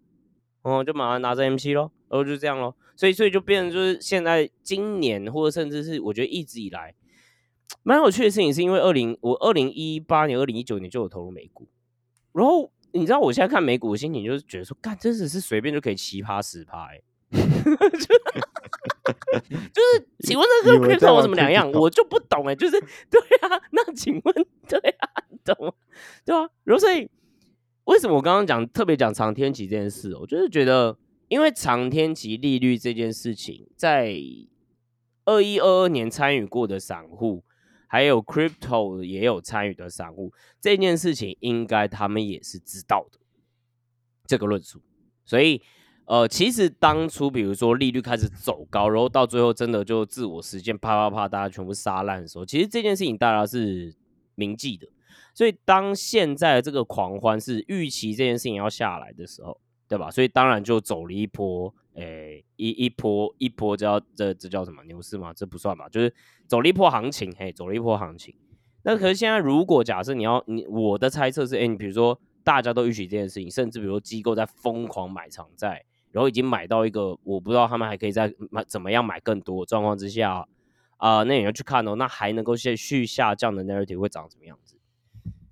[0.63, 6.93] 哦，就马上拿着 M 七喽，然后就这样喽，所以，所以就变成就是现在今年，或者甚至是我觉得一直以来
[7.85, 11.69] 蛮有趣的事情，是因为二零我二零一八年、二零一九年就有投入美股，
[12.33, 16.89] 然后你知道我现在看美股的心情，就是觉得说，干，真的是随便就可以奇葩十趴，
[19.45, 21.71] 是，请问这跟 crypto 有什么两样？
[21.73, 22.55] 我就不懂哎。
[22.55, 24.35] 就是，对啊，那请问，
[24.67, 25.09] 对啊，
[25.45, 25.73] 懂吗？
[26.25, 26.49] 对啊。
[26.64, 27.09] 然后所以，
[27.85, 30.17] 为什么我刚刚讲特别讲长天期这件事？
[30.17, 30.97] 我就是觉得，
[31.29, 34.17] 因为长天期利率这件事情，在
[35.27, 37.45] 二一二二年参与过的散户，
[37.87, 43.19] 还有 crypto 也有参与的散户，这件事情应该他们也是知道的
[44.27, 44.81] 这个论述，
[45.27, 45.62] 所以。
[46.07, 53.95] 呃，其实当初比如说利率开始走高，然后到最后真的就自我实现，啪啪啪，大家全部杀烂的时候，其实这件事情大家是
[54.35, 54.87] 铭记的。
[55.33, 60.11] 所以当现在这个狂欢是预期这件事情要下来的时候，对吧？
[60.11, 65.33] 所以当然就走了一波，诶，一一波一波叫这这叫什么牛市吗？
[65.35, 66.14] 这不算吧，就是
[66.47, 68.35] 走了一波行情，嘿，走了一波行情。
[68.83, 80.46] 那可是现在如果假设你要你我的猜测是，哎，你比如说大家都预期这件事情，甚至比如说机构在疯狂买长债，然后已经买到一个我不知道他们还可以再买怎么样买更多状况之下。
[80.96, 84.77] 啊，那你要去看哦，那还能够继续下降的 narrative 会长什么样子？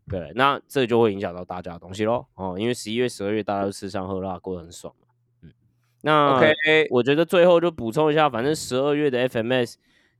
[0.08, 2.24] 对，那这就会影响到大家的东西喽。
[2.36, 5.08] 哦，因为十一月、十二月大家都吃香喝辣，过得很爽嘛。
[5.42, 5.52] 嗯，
[6.02, 9.74] 那 OK，我觉得最后就补充一下，反正十二月的 FMS。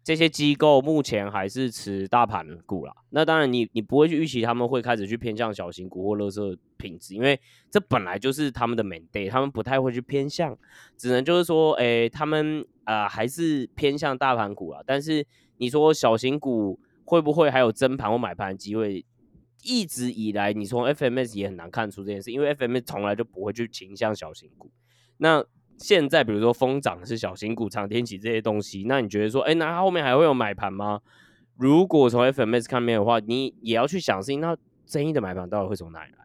[0.05, 2.95] 这些机构目前还是持大盘股啦。
[3.11, 7.39] 那当然，你你不会去预期他们会开始去偏向小型股或乐色品质，因为
[7.71, 10.57] 这本来就是他们的 mandate，他们不太会去偏向，
[10.97, 14.83] 只能就是说，哎，他们啊还是偏向大盘股啦。
[14.85, 15.27] 但是
[15.59, 19.05] 你说小型股会不会还有增盘或买盘机会？
[19.65, 24.69] 一直以来，你从 FMS 也很难看出这件事，因为 FMS 从来就不会去倾向小型股。
[25.19, 25.45] 那
[25.83, 31.01] 现在比如说疯涨是小型股、长天启这些东西，那你觉得说，哎，那它后面还会有买盘吗？
[31.59, 36.19] 如果从 FMS 看面的话，你也要去想，是那争议的买盘到底会从哪里来？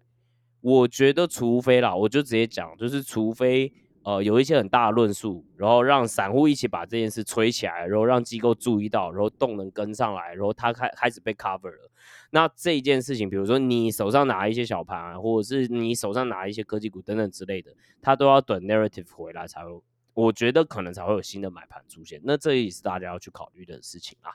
[0.62, 3.72] 我觉得，除非啦，我就直接讲，就是除非
[4.04, 11.91] 呃有一些很大的论述，然后让散户一起把这件事吹起来，然后让机构注意到，然后动能跟上来，然后它开开始被 cover 了。
[12.32, 19.82] 那这一件事情，比如说你手上拿一些小盘啊，或者是你手上拿一些科技股等等之类的，它都要等 narrative 回来才会，
[20.13, 22.20] 我觉得可能才会有新的买盘出现。
[22.24, 24.32] 那这也是大家要去考虑的事情啊。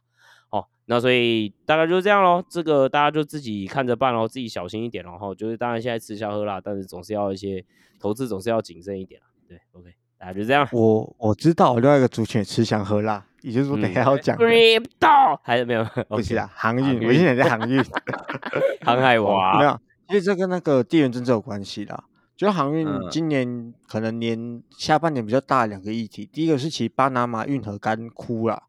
[0.51, 5.03] 哦，那所以大概就是这样咯，这个大家就自己看着办咯，自己小心一点。
[5.05, 7.65] 然后就是当然现在吃香喝辣，但是总是要一些
[7.99, 9.95] 投资，总是要谨慎一点对，OK。
[10.23, 10.69] 大家就这样。
[10.71, 14.39] 我我知道另外一个族群也吃香喝辣，也就是说等下要讲。
[14.39, 15.85] Crypto 还是没有？
[16.09, 17.05] 不是啊，航运。
[17.05, 17.85] 我现在在航运，
[18.87, 19.59] 航海王。
[19.59, 19.81] 没有，
[20.11, 22.05] 因为这跟那个地缘政治有关系啦。
[22.37, 28.63] 就航运今年可能年下半年比较大两个议题，第一个是其巴拿马运河干枯了，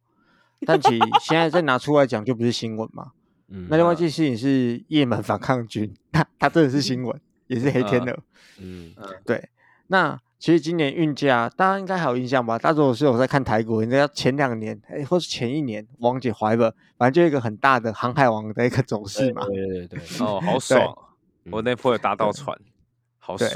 [0.66, 3.12] 但其现在再拿出来讲就不是新闻嘛。
[3.50, 3.68] 嗯。
[3.70, 8.20] 那另外一件事情是也门反抗军，它它真的是新闻，也是黑天鹅。
[8.60, 8.92] 嗯。
[9.24, 9.50] 对，
[9.86, 10.20] 那。
[10.44, 12.60] 其实今年运价，大家应该还有印象吧？
[12.60, 19.46] 大家如果是有在看台股，应该要前两年，哎，或是前一年，王姐怀了，反正就一个很大的航海王的一个走势嘛。
[19.46, 20.94] 对对对， 哦，好爽！
[21.50, 22.60] 我那波有搭到船，
[23.20, 23.50] 好爽。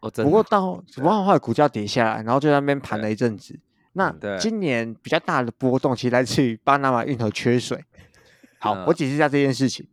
[0.00, 3.56] 不过到万后来股价跌下来，然后就在那边盘了一阵子。
[3.92, 7.84] 那今年比较大的波动，其实来自于巴拿马运河缺水。
[8.58, 9.86] 好，我解释一下这件事情，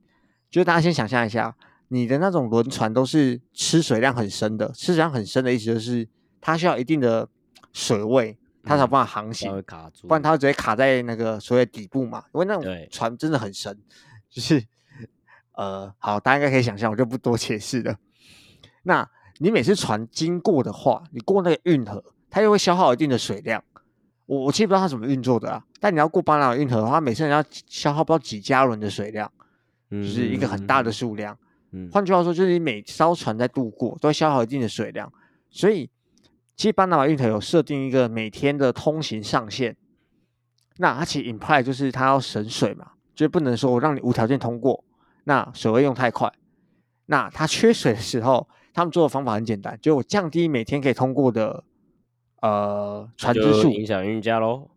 [0.50, 1.56] 就是大家先想象一下，
[1.90, 6.10] 你的那种轮船都是吃水量很深的，吃水量很深的意思就是。
[6.42, 7.28] 它需要一定的
[7.74, 9.52] 水位，它才有办法航行，
[10.02, 12.24] 不然它会直接卡在那个所谓底部嘛。
[12.34, 13.78] 因为那种船真的很深，
[14.30, 14.64] 就是
[15.54, 17.96] 呃，好，大家应该可以想象，我就不多解释了。
[18.84, 23.64] 那你每次船经过的话，你过那个运河，它又会消耗一定的水量。
[24.26, 29.32] 我我其实不知道它怎么运作的啊，但你要过巴拿马运河的话，每次你要消耗不知道几加仑的水量，
[29.90, 31.38] 就是一个很大的数量。
[31.92, 35.12] 换句话说，就是你每艘船在渡过，都会消耗一定的水量，
[35.50, 35.90] 所以。
[36.60, 39.78] 其实巴拿马运河有设定一个每天的通行上限，
[40.76, 44.84] 那它其实 imply 就是它要省水嘛，就不能说我让你无条件通过，
[45.24, 46.30] 那水位用太快。
[47.06, 51.64] 那它缺水的时候，他们做的方法很简单，就我降低每天可以通过的
[52.42, 54.70] 呃船只数，影响运价喽。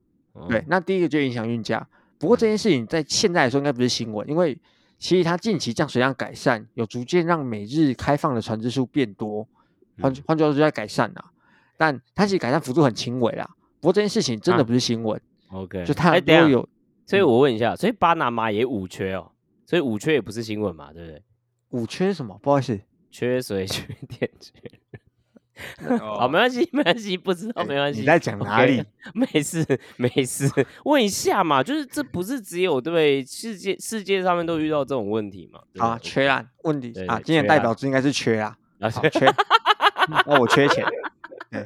[0.48, 1.84] 对，那第一个就影响运价。
[2.16, 4.56] 不过这件事情在现在来说应该不是新闻，因为
[5.00, 9.48] 其实它近期降水量改善，有逐渐让每日开放的船只数变多，
[10.00, 11.31] 换换句话说在改善啊。
[11.82, 13.44] 但它其实改善幅度很轻微啦，
[13.80, 15.20] 不过这件事情真的不是新闻。
[15.50, 16.68] OK，就它都有，
[17.04, 19.32] 所以我问一下，所以巴拿马也五缺哦，
[19.66, 21.20] 所以五缺也不是新闻嘛，对不对？
[21.70, 22.38] 五缺什么？
[22.40, 22.78] 不好意思，
[23.10, 24.52] 缺水、缺电、缺……
[25.98, 27.98] 好，没关系，没关系，不知道没关系。
[28.00, 28.80] 你在讲哪里？
[29.12, 29.66] 没事，
[29.96, 30.48] 没事。
[30.84, 35.60] 问一下嘛，就是这不是只有对世界世界上面都遇到这种问题嘛？
[35.84, 39.26] 啊，缺啊，问题啊，今年代表字应该是缺啊，啊，缺。
[40.26, 40.84] 那我缺钱。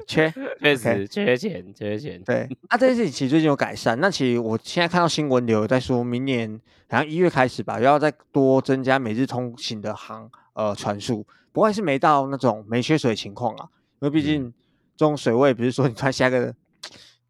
[0.06, 2.22] 缺确 实缺钱，缺钱。
[2.24, 3.98] 对，啊这件事情其实最近有改善。
[4.00, 13.68] 那其实我现在看到新闻流在说，明年好像一月开始吧，要再多增加每日通行的航呃船数，不过还是没到那种没缺水的情况啊。
[14.00, 14.52] 因为毕竟
[14.96, 16.54] 这种水位，不是说你看下一个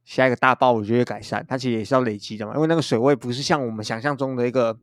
[0.05, 2.55] 下一个大暴雨就会改善，它其实也是要累积的嘛。
[2.55, 4.77] 因为那个水位不是像我们想象中的一个，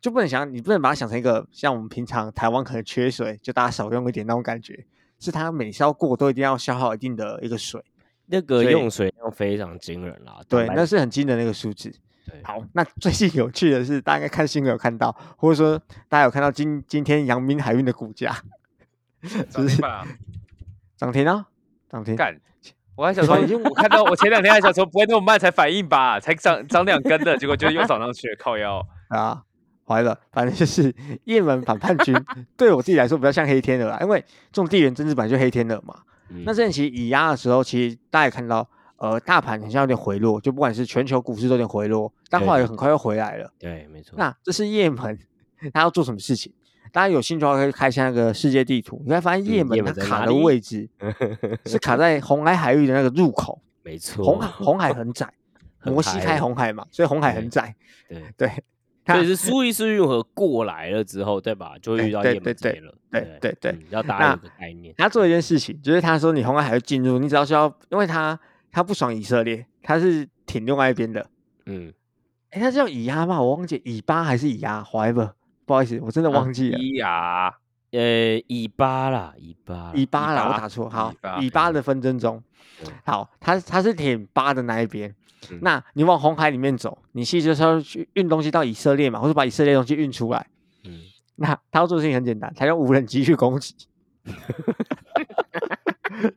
[0.00, 4.84] 就不能想你不能把它想成一个像我们平常台湾可能缺水，就大家少用一点那种感觉。
[5.20, 7.80] 是它每消过都一定要消耗一定的一个水，
[8.26, 10.40] 那个用水量非常惊人啦。
[10.48, 11.94] 对，那是很惊人的那个数字。
[12.42, 18.34] 好，那最近有趣的是，大家应该看新闻有看到，或者说大家有看到今今天阳明海运的股价，
[19.50, 20.06] 涨停吧？
[20.96, 21.46] 涨停啊，
[21.88, 22.14] 涨停！
[22.14, 22.40] 干，
[22.94, 29.42] 我还想说， 我看到我前两天还想说不会那么慢才反应吧，才涨涨两根的，结果就又涨上去，靠腰啊，
[29.90, 32.14] 坏了，反正就是雁门反叛军，
[32.56, 34.20] 对我自己来说比较像黑天鹅，因为
[34.52, 35.94] 这种地缘政治本来就黑天鹅嘛。
[36.44, 38.68] 那之前其实以压的时候，其实大家也看到。
[39.00, 43.50] 呃，大盘好像有点回落，就不管是全球股市都有点回落，但后来很快又回来了。
[43.58, 44.12] 对，没错。
[44.18, 45.18] 那这是也门，
[45.72, 46.52] 他要做什么事情？
[46.92, 50.86] 大家有兴趣的话，可以看一下那个世界地图，你会发现也门它卡的位置
[51.64, 53.58] 是卡在红海海域的那个入口。
[53.82, 55.32] 没错，红海红海很窄，
[55.84, 57.74] 摩西开红海嘛，所以红海很窄。
[58.06, 58.64] 对对，
[59.14, 61.74] 所以是苏伊士运河过来了之后，对吧？
[61.80, 62.94] 就会遇到也门这了。
[63.10, 64.94] 对对对，要大家有个概念。
[64.96, 68.38] 他做一件事情，就是他说你红海还要进入，你只要需要，因为他。
[68.72, 71.26] 他不爽以色列，他是挺另外一边的。
[71.66, 71.92] 嗯，
[72.50, 73.42] 哎，他叫以阿吗？
[73.42, 75.32] 我忘记以巴还是以阿，whatever，
[75.66, 76.78] 不好意思，我真的忘记了。
[76.78, 77.52] 以阿，
[77.90, 80.88] 呃，以巴啦，以巴，以巴啦，我打错。
[80.88, 82.40] 好，以巴的纷争中，
[83.04, 85.12] 好，他他是挺巴的那一边。
[85.62, 90.46] 那你往红海里面走，你其实就是要去运东西到以色列嘛，或者把以色列东西运出来。
[90.84, 91.00] 嗯，
[91.36, 93.74] 那他要做的事情很简单，他用无人机去攻击。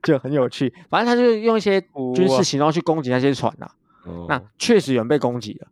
[0.01, 1.81] 就很有趣，反正他就用一些
[2.15, 3.69] 军事行动去攻击那些船呐。
[4.27, 5.67] 那确实有人被攻击了。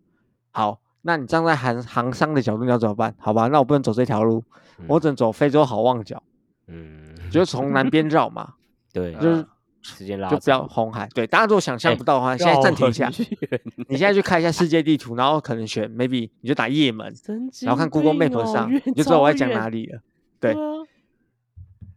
[0.52, 3.16] 好，那你站在航航商的角度，你要怎么办？
[3.18, 4.44] 好吧，那我不能走这条路，
[4.88, 6.22] 我只能走非洲好望角。
[6.68, 8.56] 嗯，就从南边绕嘛。
[8.92, 9.46] 对，就是
[9.82, 11.08] 时间拉，就不要红海。
[11.14, 13.10] 对，大家如果想象不到的话，现在暂停一下，
[13.90, 17.14] 你现在去看一下世界地图，然后可能选 maybe 你就打也门，
[17.62, 20.02] 然后看 Google Map 上，你就知道我在讲哪里了。
[20.40, 20.56] 对。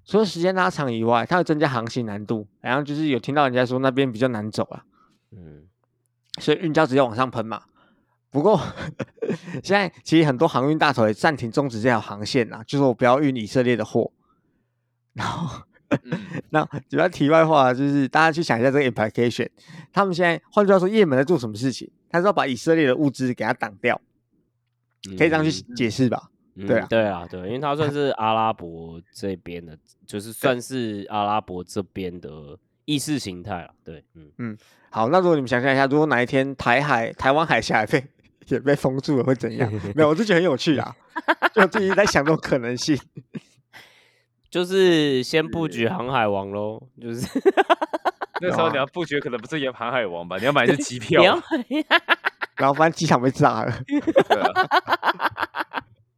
[0.07, 4.85] 除了时间拉长以外，它会增加航行难度，然后就是有听到人家说那边比较难走啊，
[5.32, 5.62] 嗯，
[6.39, 7.62] 所以运胶直接往上喷嘛。
[8.30, 8.61] 不过
[9.64, 14.12] 现在其实很多航运大头也暂停终止这条航线啦，就是我不要运以色列的货。
[15.14, 15.62] 然后，
[16.51, 19.49] 那主要题外话就是大家去想一下这个 implication，
[19.93, 21.91] 他们现在换句话说，也门在做什么事情？
[22.11, 24.01] 他是要把以色列的物资给他挡掉，
[25.18, 26.30] 可以这样去解释吧？
[26.57, 29.76] 对啊，对啊，对，因为他算是阿拉伯这边的，
[30.07, 33.74] 就是算是阿拉伯这边的意识形态了。
[33.82, 34.59] 对，嗯嗯，
[34.91, 38.05] 好，那如果你们想象一下，如果哪一天台海、台湾海峡被
[38.47, 39.68] 也被封住了，会怎样？
[39.97, 40.95] 没有，我就觉得很有趣啊，
[41.53, 42.97] 就自己在想这种可能性。
[44.55, 47.27] 就是先布局航海王喽，就是
[48.41, 50.37] 那时候你要布局，可能不是演航海王吧？
[50.39, 51.21] 你要买是机 票，
[52.55, 53.73] 然后发现机场被炸了。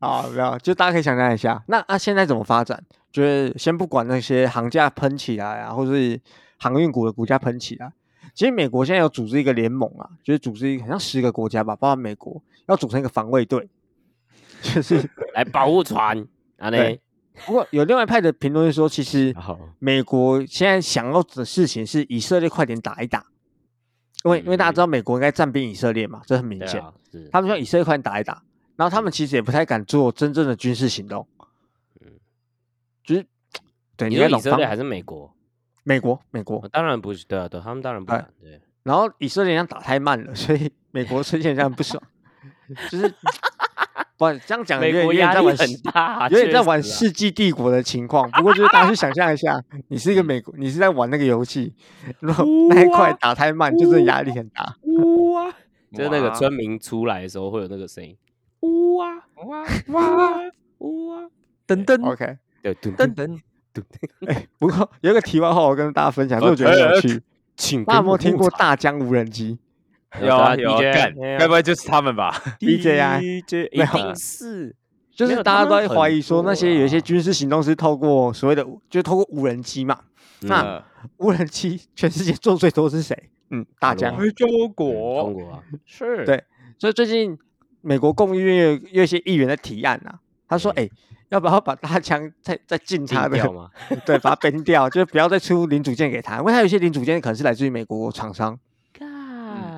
[0.00, 2.78] 啊，没有，就大家可以想象一下，那啊现在怎么发展？
[3.10, 6.20] 就是先不管那些行价喷起来啊，或是
[6.58, 7.90] 航运股的股价喷起来，
[8.34, 13.66] 其实美国现在有组织一个联盟啊，就是组织一个好像十个国家吧，包括美国，要组成一个防卫队，
[14.60, 16.22] 就是来保护船。
[16.58, 17.00] 啊，对。
[17.44, 19.34] 不过有另外一派的评论说，其实
[19.78, 23.26] 美国现在想要的事情是以色列快点打一打，
[24.24, 26.82] 因为因为大家知道美国应该战兵以色列嘛，这很明显，
[27.30, 28.42] 他们说以色列快点打一打。
[28.76, 31.26] 然后他们其实也不太敢做真正的军事行动，
[32.02, 32.12] 嗯，
[33.02, 33.26] 就是
[33.96, 35.34] 对，你说以色列还是美国？
[35.82, 38.60] 美国，美国，当然不是，对啊，对，他们当然不敢，对。
[38.82, 42.02] 然后以色列人打太慢了，所以美国出现这样不爽，
[42.90, 43.14] 就是
[44.18, 48.30] 不这样讲，美国压力很大，有点在玩世纪帝国的情况。
[48.30, 51.74] 不过就是大家去想象一下，你是一个美国，你是在玩那个游戏，
[52.20, 54.76] 然后那一块打太慢，就是压力很大。
[55.34, 55.52] 哇，
[55.92, 58.16] 就是那个村民出来的时候会有那个声音。
[58.96, 59.14] 哇
[59.44, 60.40] 哇哇
[60.78, 61.30] 哇！
[61.66, 63.38] 噔噔，OK， 对，噔噔噔
[63.74, 63.82] 噔。
[64.26, 67.22] 哎，不过有一个题外话，我跟大家分享，我觉得很有趣。
[67.54, 69.58] 请大家有没有听过大疆无人机？
[70.22, 70.80] 有啊有啊，
[71.38, 72.32] 该不会就是他们吧？
[72.60, 73.42] DJI，
[73.72, 74.74] 没有，是，
[75.10, 79.98] 就是大家都在怀疑说，那些有一些军事行动是透过所谓的，就是透过无人机嘛。
[80.40, 80.82] 那
[81.18, 83.30] 无人机全世界做最多是谁？
[83.50, 86.44] 嗯，大疆，中国，中国啊是，对，
[86.78, 87.38] 所以最近。
[87.82, 90.12] 美国众议院有一些议员的提案呐，
[90.48, 90.88] 他说：“哎，
[91.28, 93.38] 要不要把大枪再再禁他的？
[94.04, 98.58] 对，把它崩掉，就是不要再出零组件给他，因为他有些零组件可能是来自于美国厂商。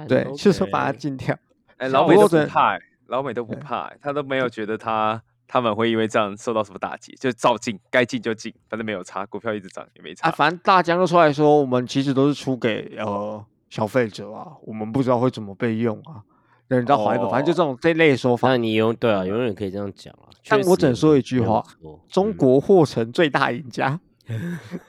[0.08, 1.36] 对，就是说把它禁掉。
[1.78, 10.28] 哎，老美都不怕，老美都不怕，他都没有觉得他他们会因为这样受到什么打击，就照进，该进就进，反正没有差，股票一直涨也没差。
[10.28, 16.22] 啊，反正大疆都出来说，我们其实都是出给呃消费者啊，我们不知道会怎么被用啊。”
[16.68, 18.48] 人道怀本，反正就这种这类说法。
[18.50, 20.28] 那你永对啊，永远可以这样讲啊。
[20.46, 21.64] 但我只能说一句话：
[22.10, 23.98] 中国或成最大赢家。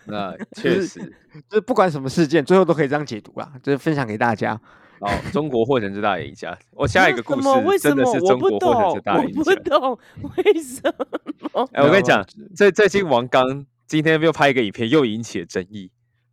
[0.04, 1.00] 那确实，
[1.48, 3.54] 就是不管什么事件，最后都可以这样解读啊。
[3.64, 4.60] 就是分享给大家，
[5.00, 6.58] 哦，中国货真之大的赢家。
[6.72, 9.40] 我下一个故事真的是中国货真之大的赢家。
[9.40, 10.00] 我不懂
[10.36, 10.94] 为什
[11.54, 11.70] 么？
[11.74, 12.26] 哎，我跟你讲，
[12.56, 15.92] 最最近王刚今天又拍一个影片，又引起了争议。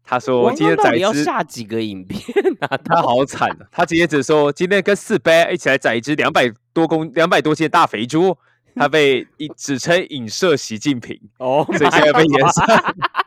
[0.09, 2.23] 他说今天宰要下几个影片
[2.61, 2.77] 啊？
[2.85, 3.67] 他好惨啊！
[3.73, 8.37] 他直接只说今天跟四杯一起来宰一只两百多公两百多斤的大肥猪，
[8.77, 12.95] 他被指称影射习近平哦， 所以现在被延上。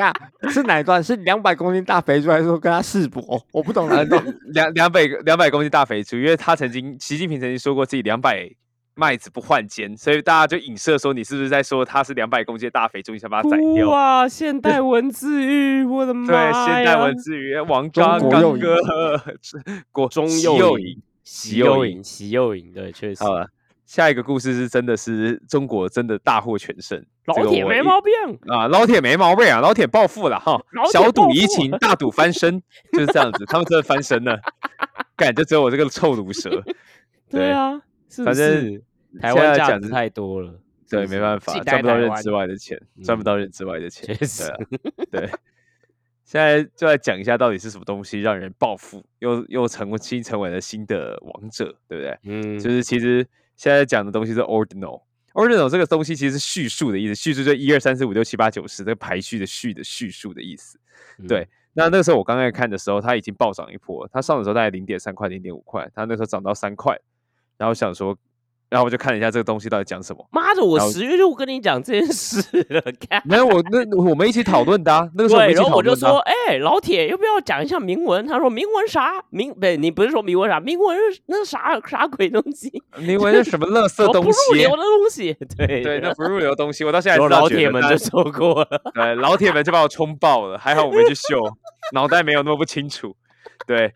[0.00, 0.12] 呀，
[0.50, 1.02] 是哪一段？
[1.02, 3.40] 是两百公斤大肥猪，还是说跟他世博？
[3.52, 4.02] 我不懂啊。
[4.52, 8.50] 两两百两百公斤大肥猪，因为他曾经，习近平曾经说过自己两百
[8.96, 13.88] 麦子不换肩，所以大家就影射说你是不是在说他是两百公斤的大肥猪，你想把他宰掉？
[13.88, 18.76] 哇，现代文字狱，我的妈 对，现代文字狱，王刚刚哥，
[19.92, 23.24] 国中右营，习右营，习右营，对，确实。
[23.86, 28.12] 下一个故事是真的是中国真的大获全胜，老铁没毛病
[28.48, 30.58] 啊，老铁没毛病啊，老铁暴富了哈，
[30.90, 32.62] 小赌怡情，大赌翻身，
[32.92, 34.40] 就是这样子，他们真的翻身了，
[35.16, 36.64] 感觉只有我这个臭毒蛇，
[37.28, 37.78] 对啊，
[38.24, 38.82] 反正
[39.20, 40.58] 台湾价值太多了，
[40.88, 44.50] 对，没办法，赚不到认之外的钱，赚不到认之外的钱，确实，
[45.10, 45.28] 对，
[46.24, 52.18] 现在就来讲一下到底是什么东西让人暴富，又又成新成为了新的王者，对不对？
[52.24, 53.26] 嗯，就是其实。
[53.56, 60.78] 现在讲的东西是 ordinal，ordinal 这个东西其实是序数的意思，序数就一二三四五六七八九十这个排序的序的序数的意思。
[61.28, 66.98] 对，那那个时候我刚开始看的时候，它已经暴涨一波，它上的时候大概零点三块、零点五块，它那时候涨到三块，
[67.56, 68.18] 然后想说。
[68.70, 70.26] 然后我就看了一下这个东西到底讲什么。
[70.32, 72.82] 妈的，我十月就跟你讲这件事了。
[73.24, 78.26] 没有我那我们一起讨论的啊，那个时候然后我就说，哎，老铁，要不要讲一下铭文？
[78.26, 79.22] 他说铭文啥？
[79.30, 80.58] 铭不，你不是说铭文啥？
[80.58, 82.82] 铭文那啥啥鬼东西？
[82.98, 84.48] 铭文是什么垃圾东西？
[84.48, 85.36] 不入流的东西。
[85.56, 88.80] 对对，那不入流的东西，我到现在老铁们就说过了。
[88.92, 91.38] 对，老铁们就把我冲爆了，还好我没去秀，
[91.92, 93.14] 脑袋没有那么不清楚。
[93.66, 93.92] 对。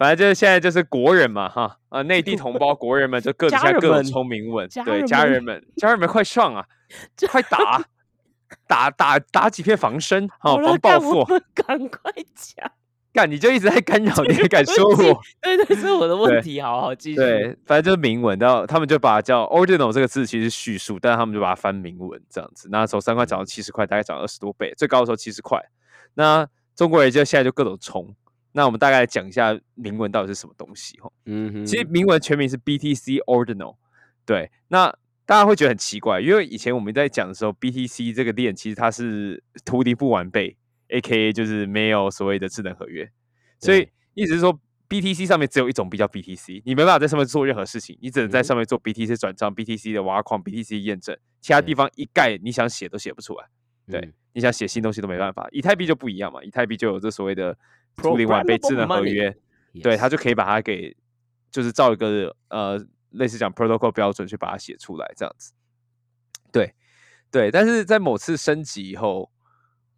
[0.00, 6.64] 反正就是现在就是国人嘛，哈啊，内地同胞 国人们就各自在各聪明文，对家人们，家人们快上啊，
[7.28, 7.84] 快打
[8.66, 11.22] 打打打几片防身，好防暴富，
[11.52, 12.72] 赶快讲，
[13.12, 15.20] 干你就一直在干扰，你还敢说我？
[15.42, 17.16] 对对，是我的问题，好好继续。
[17.16, 22.70] 对，反正就是明文，然后他们就把叫 ordinal 这个字其实叙述，但是他们就把它翻明文这样子。
[22.72, 25.60] 那从三块涨到七十块，大概涨二十多倍，最高的时候七十块。
[26.14, 28.14] 那中国人就现在就各种冲。
[28.52, 31.10] 那我们大概讲一下铭文到底是什么东西哈。
[31.26, 33.76] 嗯哼，其实铭文全名是 BTC Ordinal。
[34.26, 34.86] 对，那
[35.24, 40.56] 大家会觉得很奇怪，因为以前我们在讲的时候，BTC 这个链其实它是图灵不完备
[40.88, 43.10] ，AKA 就是没有所谓的智能合约，
[43.60, 53.46] 所以意思是说 BTC 上面只有一种币叫 BTC，你没办法在上面做任何事情，你只能在上面做 BTC 转账、BTC 的挖矿、BTC 验证，其他地方一概你想写都写不出来。
[53.88, 55.48] 对，你想写新东西都没办法。
[55.50, 57.56] 以太币就不一样嘛，以太币就有这所谓的。
[58.00, 59.34] 图灵完备智能合约，
[59.82, 60.96] 对他就可以把它给，
[61.50, 65.52] 就是照一个呃类似讲 protocol 标准去把它写出来这样子。
[66.50, 66.74] 对
[67.30, 69.30] 对，但是在某次升级以后，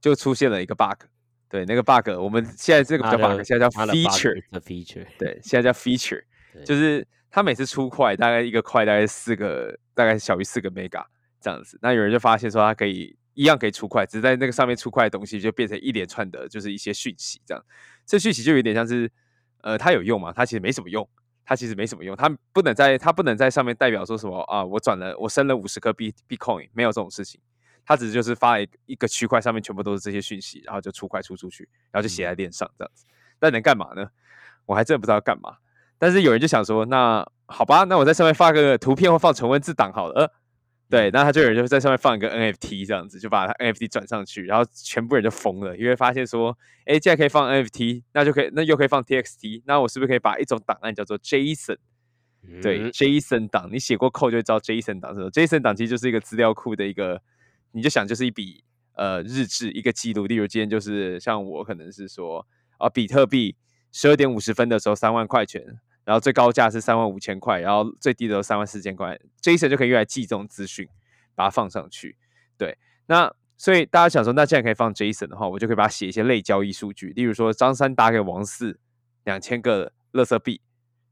[0.01, 1.07] 就出现了一个 bug。
[1.49, 5.07] 对，那个 bug 我们现在这个叫 bug，现在叫 feature，feature。
[5.19, 6.23] 对，现在叫 feature，
[6.65, 11.05] 就是它每次出块大概一个块大概四个，大概小于四个 mega
[11.41, 11.79] 这样子。
[11.81, 13.17] 那有人就发现说它可以。
[13.35, 17.65] 一样可以出块，只是在那个上面出块的东西就变成一连串的，就是一些讯息这样。
[18.05, 19.11] 这讯息就有点像是，
[19.63, 20.33] 呃，它有用吗？
[20.35, 21.09] 它其实没什么用，
[21.45, 27.41] 它其实没什么用，它不能在它不能在上面代表说什么啊，我转了我升了五十颗 B Bitcoin，没有这种事情。
[27.85, 33.05] 它只是就是发一一个区块上面全部都是这些讯息，然后就出块出出去，然后就写在链上这样子。
[33.41, 34.09] 那能干嘛呢？
[34.67, 35.57] 我还真的不知道干嘛。
[35.99, 40.33] 但是有人就想说，那好吧，那我在上面发个图片或放纯文字档好了。
[40.93, 51.79] 对，那他就有人就在上面放一个 NFT 这样子，就把他 NFT 转上去，然后全部人就疯了，因为发现说，哎，既然可以放 NFT，那就可以，那又可以放 TXT，那我是不是可以把一种档案叫做 JSON？
[52.61, 55.31] 对，JSON 档，你写过扣就会知道 JSON 档是什么。
[55.31, 57.23] JSON 档其实就是一个资料库的一个，
[57.71, 58.63] 你就想就是一笔
[58.93, 60.27] 呃日志，一个记录。
[60.27, 63.57] 例如今天就是像我可能是说啊，比特币
[63.93, 65.79] 十二点五十分的时候三万块钱。
[66.05, 70.89] 然后最高价是三万五千块，然后最低的三万四千块，Jason 就可以用来记这种资讯，
[71.35, 72.17] 把它放上去。
[72.59, 72.77] 对，
[73.07, 78.79] 那所以大家想说，那既然可以放 Jason 的话，我就可以把它写一些类交易数据，例如说张三打给王四
[79.25, 80.61] 两千个乐色币，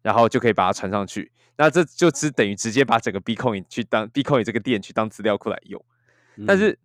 [0.03, 1.31] 然后就可以把它传上去。
[1.57, 5.85] 那这就只等于直接把整个 Bitcoin 去当 Bitcoin 这个店去当资料库来用。
[6.47, 6.79] 但是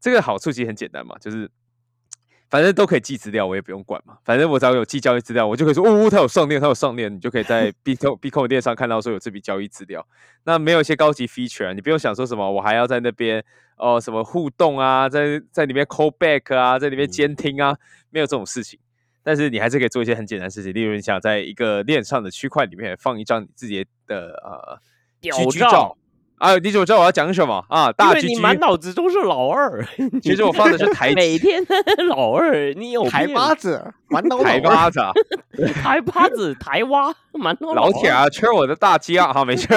[0.00, 1.50] 这个好处其实很简单嘛，就是。
[2.50, 4.18] 反正都可以寄资料，我也不用管嘛。
[4.24, 10.04] 反正我只要有寄交易资料，我就可以说哦，它有上链，它有上链，你就可以在 B 扣 B 扣链上看到说有这笔交易资料。
[10.42, 13.44] 那没有一些高级 feature，你不用想说什么，我还要在那边
[13.76, 17.76] 哦什么互动啊，在在里面 call back 啊，在里面监听啊，
[18.10, 18.78] 没有这种事情。
[19.22, 24.80] 但是你还是可以做一些很简单的事情，例如你想在一个链上的区块里面放一张你自己的呃
[25.20, 25.96] 屌照。
[26.40, 27.92] 啊，你怎么知道我要讲什么啊？
[27.92, 29.86] 大为你满脑子都是老二。
[30.22, 31.62] 其实我放的是台，每天
[32.08, 35.00] 老二，你有台八子，满脑台八子，
[35.74, 39.30] 台八子，台蛙，满脑老铁啊，缺我的大鸡啊！
[39.34, 39.68] 哈，没事。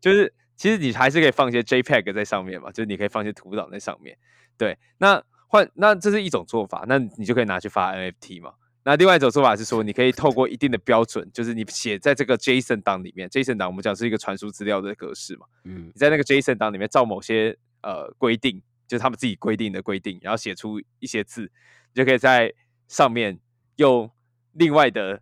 [0.00, 4.16] 就是其实你还是可以放一些 JPEG 在上面嘛，就是你可以放一些图档在上面。
[4.56, 8.52] 对，那换那这是一种做法，那你就可以拿去发 NFT 嘛。
[8.88, 15.44] 那另外一种说法是说，你可以透过一定的标准，就是你写在这个 JSON 档里面，JSON 档我们讲是一个传输资料的格式嘛。
[15.64, 22.50] 嗯，你在那个 JSON 档里面照某些呃规定，就是他们自己规定的规定，然后写出一些字，你就可以在
[22.86, 23.38] 上面
[23.76, 24.10] 用
[24.54, 25.20] 另外的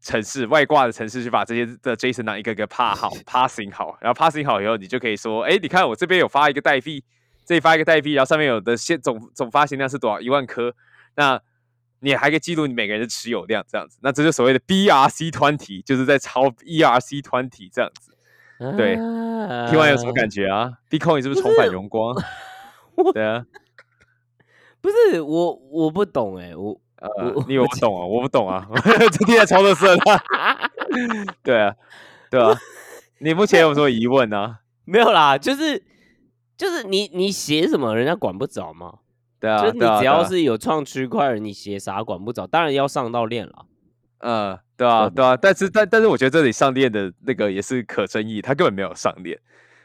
[0.00, 7.04] 城市外挂的城市去把这些的 JSON 档一个个 pass 好，passing 好，然后 passing 好以后，你就可以说，哎，你看我这边有发一个代币，
[7.44, 10.20] 这里发一个代币，然后上面有的现总总发行量是多少？
[10.20, 10.74] 一万颗，
[11.14, 11.40] 那。
[12.00, 18.12] 你还可以记录你每个人的持有量，这样子，那这就所谓的 BRC 团体，就是在抄 ERC 团体这样子。
[18.76, 18.94] 对，
[19.68, 22.14] 听完有什么感觉啊？Bitcoin 是不是重返荣光？
[23.12, 23.44] 对啊，
[24.80, 28.66] 不是我，我不懂哎，我呃，你我不懂啊，我不懂啊，
[29.12, 29.84] 今天在抄的是
[31.44, 31.74] 对啊，
[32.30, 32.58] 对啊，
[33.20, 34.58] 你目前有什么疑问呢？
[34.86, 35.84] 没有啦，就是
[36.56, 39.00] 就是你你写什么，人家管不着吗？
[39.38, 43.66] 对啊，就你只要是有创区块，你写啥管不着，当然要上到链了。
[44.18, 49.38] 嗯，对啊，对啊，但是但但是我觉得这里上链的那个也是可争议，他根本没有上链。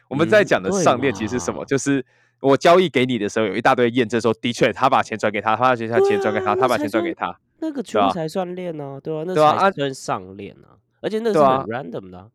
[0.07, 1.63] 我们在讲的上链其实是什么？
[1.65, 2.05] 就是
[2.39, 5.87] 我交易给你的时候，有一大堆验证说，的确他把钱转给他，他把钱
[6.21, 9.23] 转给他，他把钱转给他，那个圈才算链呢，对吧？
[9.27, 10.67] 那才算上链呢，
[11.01, 12.29] 而且那是很 random 的。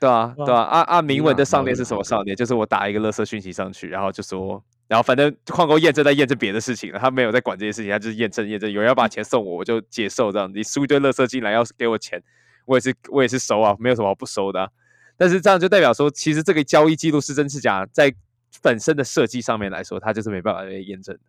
[0.00, 2.36] 对啊，对啊，啊啊明文的上链是什么上链？
[2.36, 4.62] 就是我打一个垃圾讯息上去，然后就说，
[4.92, 10.52] 然后反正矿工验证在验证别的事情了，他没有在管这些事情，他就是验证验证，有人要把钱送我，我就接受这样。
[10.54, 12.22] 你输一堆垃圾进来要给我钱，
[12.66, 14.70] 我也是我也是收啊，没有什么不收的。
[15.16, 18.12] 但是这样就代表说，其实这个交易记录是真是假，在
[18.60, 21.22] 本身的设计上面来说，它就是没办法被验证的。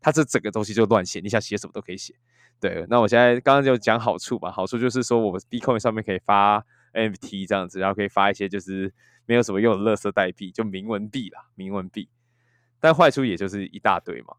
[0.00, 2.14] 它这整个东西就乱写，你想写什么都可以写。
[2.60, 6.64] 对，那我现在刚刚就讲好处嘛，好处就是说我们 Bitcoin 上面可以发。
[6.92, 8.92] NFT 这样子，然后可以发一些就是
[9.24, 12.08] 没有什么用的垃圾代币，就铭文币啦，铭文币。
[12.80, 14.34] 但坏处也就是一大堆嘛。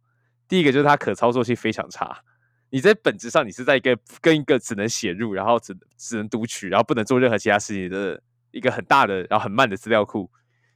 [0.47, 2.23] 第一个就是它可操作性非常差，
[2.71, 8.21] 你在本质上你是在一个跟一个只能写入，然后只只能读取，然后不能做任何其他事情的
[8.51, 10.29] 一个很大的，然后很慢的资料库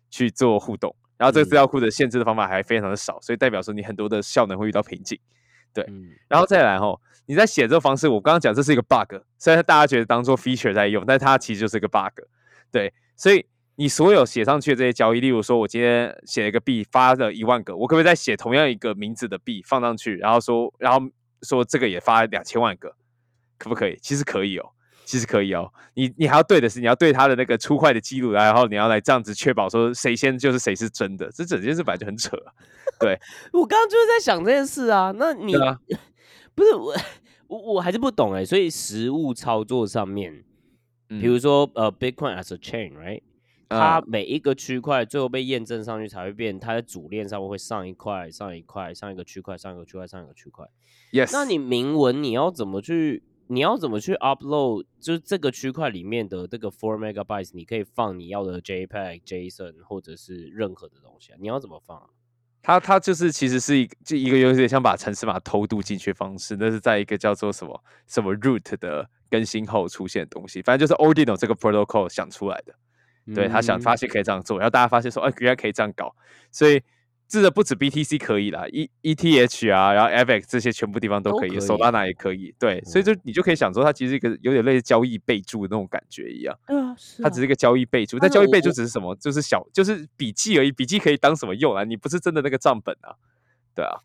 [0.10, 0.96] 去做互动。
[1.18, 5.18] 然后这个资料库的限制的方法还非常的少，所以代表说你很多的效能会遇到瓶颈。
[5.74, 5.86] 对，
[6.28, 12.22] 然后再来哦，你在写这个方式，我刚刚讲这是一个 bug，虽然大家觉得当做 feature 在用，但它其实就是一个 bug。
[12.72, 13.46] 对，所以
[13.76, 21.08] 你所有写上去的这些交易，例如说我今天写了一个币发了一万个，我可不可以再写同样一个名字的币放上去，然后说，然后
[21.42, 22.96] 说这个也发两千万个，
[23.58, 23.98] 可不可以？
[24.02, 24.70] 其实可以哦。
[25.08, 32.36] 其实可以哦，你你还要对的是，你要对他的那个出块的记录，然后你要来这样子确保说谁先就是谁是真的，这整件事本来就很扯。
[33.00, 33.16] 对
[33.54, 35.54] 我刚刚就是在想这件事啊，那你
[36.56, 36.96] 不是我
[37.46, 40.44] 我我还是不懂哎，所以实物操作上面，
[41.08, 43.22] 比如说呃，Bitcoin as a chain，right，
[43.70, 50.68] 它每一个区块最后被验证上去才会变，它的主链上面会上一块上一块上一个区块上一个区块上一个区块。
[51.12, 53.24] Yes，那你明文你要怎么去？
[53.48, 54.86] 你要怎么去 upload？
[55.00, 61.38] 就是这个区块里面的这个 four megabytes，你可以放你要的 JPEG、JSON 或者是任何的东西啊？
[61.40, 62.08] 你要怎么放啊？
[62.64, 70.64] 它它就是其实是一就一个有点像把城市码偷渡进去方式，那是在一个叫做什么什么 root 的更新后出现的东西。
[70.64, 72.74] 反正就是 Ordinal 这个 protocol 想出来的，
[73.34, 76.16] 对他想发现可以这样做，然后大家发现说，哎，原来可以这样搞，
[76.52, 76.82] 所以。
[77.28, 86.56] 这个不止 BTC 可以啦，E ETH 啊，然后 FX 这些全部地方都可以，Solana 也可以，对，所以就你就可以想说，它其实一个有点类似交易备注的那种感觉一样。
[86.68, 89.16] 对啊，它只是一个交易备注，但交易备注只是什么？
[89.16, 90.72] 就是小，就是笔记而已。
[90.72, 91.84] 笔记可以当什么用啊？
[91.84, 93.16] 你不是真的那个账本啊？
[93.74, 93.98] 对啊，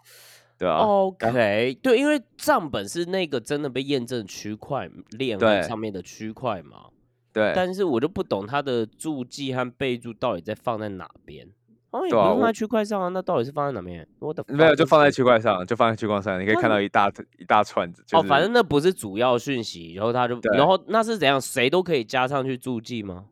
[0.56, 0.78] 对啊。
[0.78, 6.86] OK，对，因为账本是那个真的被验证区块链上面的区块嘛。
[7.32, 7.52] 对。
[7.54, 11.48] 但是我就不懂他的注记和备注到底在放在哪边。
[11.90, 14.06] 哦，也不放在区块上啊，那到底是放在哪边？
[14.20, 18.04] 我的没有，就放在区块上，就放在区块上，你可以看到一大一大串子。
[18.12, 21.40] 哦，反正那不是主要讯息，然后他就，然后那是怎样？
[21.40, 23.24] 谁都可以加上去注记吗？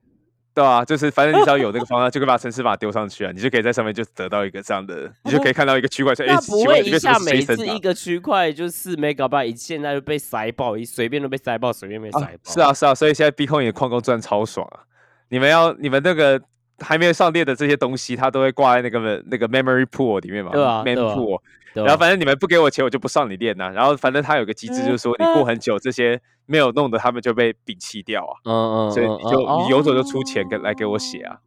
[0.59, 12.53] 对啊，就是反正你只要有那个方案，就可以把城市码丢上去啊，你就可以在上面就得到一个这样的，你就可以看到一个区块说，哎，不会一下每次一个区块就四 megabyte，现在就被塞爆，一随便都被塞爆，随便被塞爆。
[12.53, 14.81] 是啊，是啊，所以现在 Bitcoin 矿工赚超爽啊！
[15.29, 16.41] 你们要你们那个。
[16.81, 21.41] 还没有上链的这些东西，它都会挂在那个那个 memory pool 里面嘛，对啊，Memory pool。
[21.73, 23.69] 然后反正你们不给我钱，我就不上你链呐。
[23.75, 28.35] 然后反正它有个机制，就是说你过很久，这些没有弄的，他们就被摒弃掉啊。
[28.45, 31.39] 嗯嗯，所以你就嗯你有种就出钱给来给我写啊，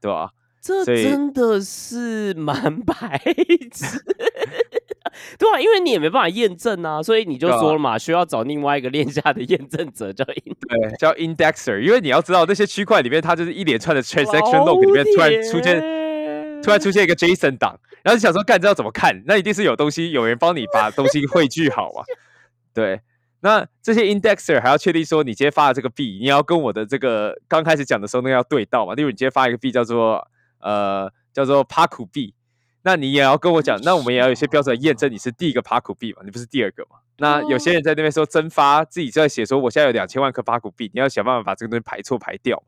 [0.00, 0.30] 对吧？
[0.62, 3.18] 这真的是蛮白
[3.72, 3.98] 痴，
[5.40, 15.80] 对啊，因为你也没办法验证啊，所以你就说了嘛，需要找另外一个链下的验证者叫 in 对，叫 indexer，因为你要知道那些区块里面，它就是一连串的 transaction log 里面突然出现，
[16.62, 19.22] 突然出现一个 JSON 档，然后你想说干这要怎么看？
[19.24, 22.04] 那一定是有东西，有人帮你把东西汇聚好啊？
[22.74, 23.00] 对，
[23.40, 28.94] 那这些 indexer 还要确定说你今天发的这个币，你要跟我的这个刚开始讲的时候那个要对到嘛？
[28.94, 30.28] 例如你今天发一个币叫做
[30.60, 32.34] 呃叫做 Paku 币，
[32.82, 36.96] 那你也要跟我讲，那我们也要有一些标准来验证你是第一个 Paku 币嘛，你不是第二个嘛？
[37.18, 42.62] 那有些人在那边说增发，自己在写说我现在有两千万颗 Paku 币，你要想办法把这个东西排错排掉。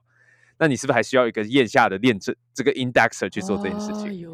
[0.58, 4.26] 那你是不是还需要一个验下的验证这个 indexer 去做这件事情？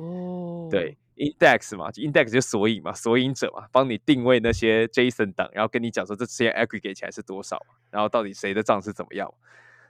[0.69, 7.61] 对，index 嘛就，index 就索引嘛，索引者嘛，帮你定位那些 JSON 档，然后跟你讲说这些 aggregate 起来是多少，
[7.91, 9.33] 然后到底谁的账是怎么样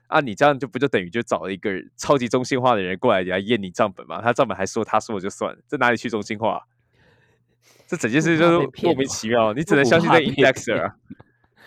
[0.08, 0.20] 啊？
[0.20, 4.20] 你这样就不就等于就找了一个超级中心化的人过来来验你账本嘛？
[4.20, 6.66] 他账本还说他说我就算了，这哪里去中心化？
[7.86, 10.96] 这整件事就是莫名其妙，你只能相信这 indexer 啊，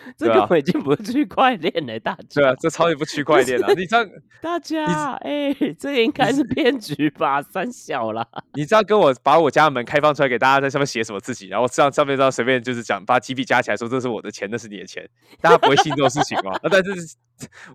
[0.17, 3.67] 这对啊根本已经不是区块链了，大家对啊家，，这超级不区块链啊！
[3.75, 4.09] 你这样
[4.41, 7.41] 大家，哎，这个应该是骗局吧？
[7.41, 15.07] 三小啦， 你知道跟我把我家门开放出来给大家在上面写什么自己，然后这样上面这样随便就是讲把几笔加起来说这是我的钱，那是你的钱，
[15.41, 16.51] 大家不会信这种事情吗？
[16.63, 16.91] 啊，但是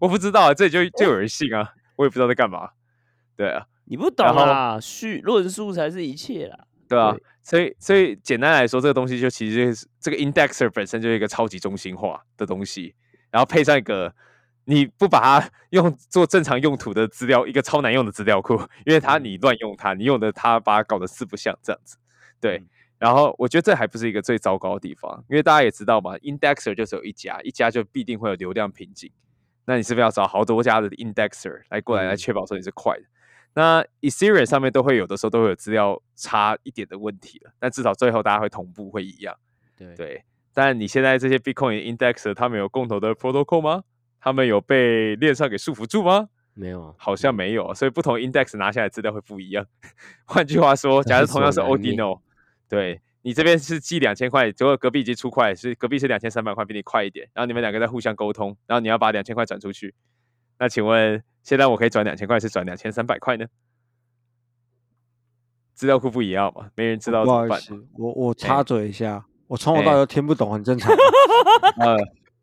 [0.01, 2.70] 我不知道啊，这里就就有人信啊，我也不知道在干嘛。
[3.37, 6.59] 对啊，你不懂然后啦，叙论述才是一切啦。
[6.89, 12.92] 对啊对，所以所以简单来说，这个东西就其实就是这个 indexer 本身就是一个超级中心化的东西，
[13.30, 14.12] 然后配上一个
[14.64, 21.97] 你不把它 用做正常用途的资料，一个超难用的资料库，因为它嗯你乱用它，你用的它把它搞得四不像这样子，
[22.40, 22.59] 对。
[22.59, 22.66] 嗯
[22.99, 29.12] 然后我觉得这还不是一个最糟糕的地方，因为大家也知道嘛，indexer 就只有一家，一家就必定会有流量瓶颈。
[29.66, 33.03] 那你是不是要找好多家的 indexer 来过来来嗯确保说你是快的？
[33.57, 39.34] 那 Ethereum 上面都会有的时候都会有资料差一点的问题了，但至少最后大家会同步会一样。
[39.78, 43.84] 对对，但你现在这些 Bitcoin indexer 他们有共同的 protocol 吗？
[44.20, 46.28] 他们有被链上给束缚住吗？
[46.52, 49.66] 没有啊，好像没有，所以不同 index 拿下来资料会不一样。
[50.26, 52.20] 换句话说，假如同样是在所难免 Ordino，
[52.68, 59.94] 对你这边是寄两千块，结果隔壁已经出快，是隔壁是两千三百块，比你快一点，然后你们两个在互相沟通，然后你要把两千块转出去，
[60.59, 63.46] 那请问现在我可以转两千块，是转两千三百块呢？
[65.74, 67.61] 资料库不一样嘛，没人知道怎么办。
[67.98, 70.90] 我我插嘴一下，我从头到尾都听不懂，很正常。
[71.78, 71.96] 呃，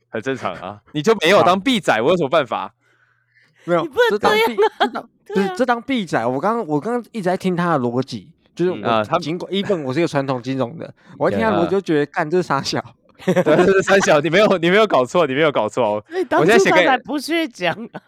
[0.10, 2.76] 很正常啊，你就没有当 B 仔，我有什么办法？
[3.66, 6.26] 没有你不，能这当币，这当不是这当币仔。
[6.28, 12.84] 我刚刚我刚刚一直在听他的逻辑，就是嗯啊他尽管一本我是一个传统金融的，我一听他逻辑就觉得干这是傻小。
[13.26, 16.04] 对，这是三小，你没有，你没有搞错，你没有搞错哦。
[16.32, 18.02] 我现在写给初他不去讲啊，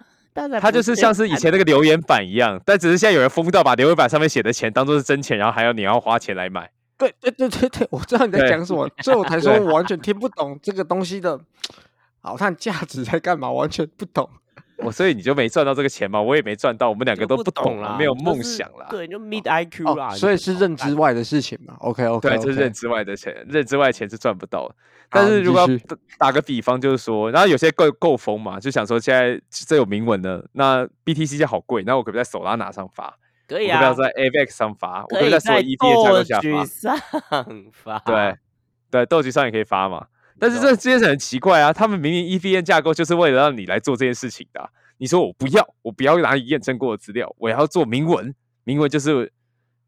[0.59, 6.69] 他就是像是以前那个留言板一样，但只是现在有人疯到把留言板上面写的钱当做是真钱，然后还要你要花钱来买。
[6.97, 11.39] 对对对对对，我知道你在讲什么，所以我才说我完全听不懂这个东西的
[12.21, 14.29] 好看价值在干嘛，完全不懂。
[14.77, 18.87] 我所以你就没赚到这个钱嘛，我也没赚到，我们两个都不懂啦，没有梦想啦。
[18.89, 21.75] 对，就 mid IQ 所以是认知外的事情嘛。
[21.79, 24.75] OK OK，对，这是认知外的钱，认知外的钱是赚不到的。
[25.09, 33.15] 但是如果要打打个比方，就是说，然后有些够够疯嘛，就想说现在这有明文的，那 BTC 现在好贵，那我可不可以在手拉拿上发？
[33.47, 35.03] 可以啊我不要，在 AVX 上发？
[35.03, 36.65] 我可以在在所有下局发？
[36.65, 36.99] 上
[37.71, 38.35] 发，对，
[38.89, 40.07] 对，斗局上也可以发嘛。
[40.39, 48.33] 但是这这件事很奇怪啊，他们明明 EVM 架构就是为了让你来做这件事情的啊、你说我不要，我不要拿你验证过的资料，我要做明文。
[48.63, 49.31] 明文就是，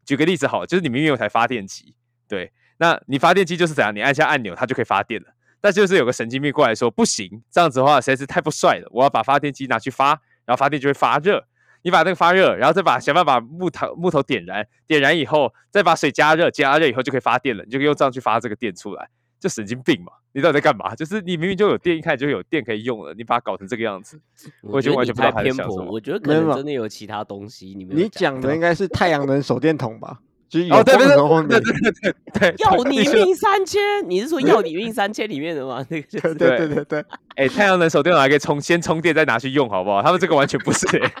[0.04, 1.94] 举个例子好了，就是你明明有台发电机，
[2.28, 5.28] 对，那你发电机就是怎样，你按下按钮它就可以发电了。
[5.60, 10.10] 但就是有个神经病过来说不行，这样子的话实在是太不帅了，我要把发电机拿去发，
[10.44, 11.44] 然后发电就会发热。
[11.82, 19.08] 你把那个发热，然后再把想办法把木头木头点燃，点燃以后再把水加热，加热以后就可以发电了，你就可以用这样去发这个电出来，
[19.40, 20.12] 就神经病嘛！
[20.32, 20.94] 你到底在干嘛？
[20.94, 24.20] 就是你明明就有电，一开始就有电可以用了，你把它搞成这个样子，
[24.62, 30.18] 我觉得完全不知道偏颇，他在想什么我觉得可能真的有其他东西，你们你讲的应该是太阳能手电筒吧？
[30.48, 35.84] 就是有 哦，对对光的时候对对对对对，要你命三千，你是说要你命三千里面的吗？
[35.90, 37.04] 那个就是 对对对对对，
[37.36, 40.02] 哎、太阳能手电筒还可以充，先充电再拿去用，好不好？
[40.02, 41.12] 他们这个完全不是、欸，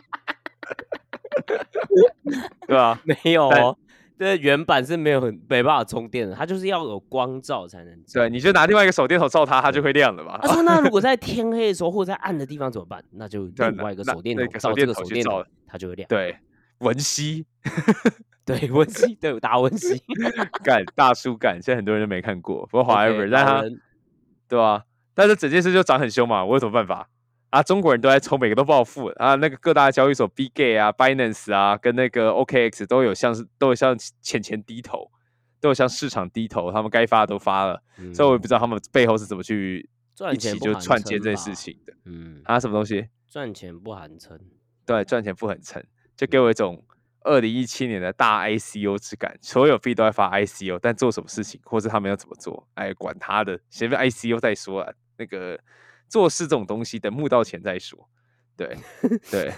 [2.66, 2.98] 对吧？
[3.04, 3.76] 没有哦，
[4.18, 8.20] 这原版是没有很没办法充电的，它就是要有光照才能照。
[8.20, 10.38] 对，你就拿另外一个手电筒照它，它就会亮了嘛。
[10.42, 13.02] 他说：“那如果在天黑的时候或者在暗的地方怎么办？
[13.12, 16.08] 那就另外一个手电筒照这个手电筒它就会亮。
[16.08, 16.36] 对，
[16.78, 17.46] 文熙，
[18.44, 20.02] 对文熙，对打文熙，
[20.64, 23.62] 干大叔干，现在很多人都没看过，不过 however，但他
[24.48, 24.82] 对吧？
[25.14, 27.08] 但是整件事就长很凶嘛，我有什么办法
[27.50, 27.62] 啊？
[27.62, 29.34] 中国人都在抽，每个都暴富啊！
[29.36, 35.10] 那个各大交易所 B Gay 啊、Binance 啊，跟那个 OKX 都有向是都有向钱钱低头，
[35.60, 37.82] 都有向市场低头，他们该发的都发了，
[38.14, 39.88] 所以我也不知道他们背后是怎么去
[40.32, 41.92] 一起就串接这件事情的。
[42.04, 43.08] 嗯，啊，什么东西？
[43.28, 44.38] 赚钱不寒碜。
[44.86, 45.84] 对，赚钱不很撑，
[46.16, 46.82] 就给我一种
[47.20, 49.36] 二零一七年的大 ICO 之感。
[49.42, 54.92] 所有币都在发 ICO，但做什么事情，或者他们要怎么做，哎，管他的，先 ICO 再说啊。
[55.18, 55.58] 那个
[56.08, 58.08] 做事这种东西，等募到钱再说。
[58.56, 58.76] 对
[59.30, 59.50] 对，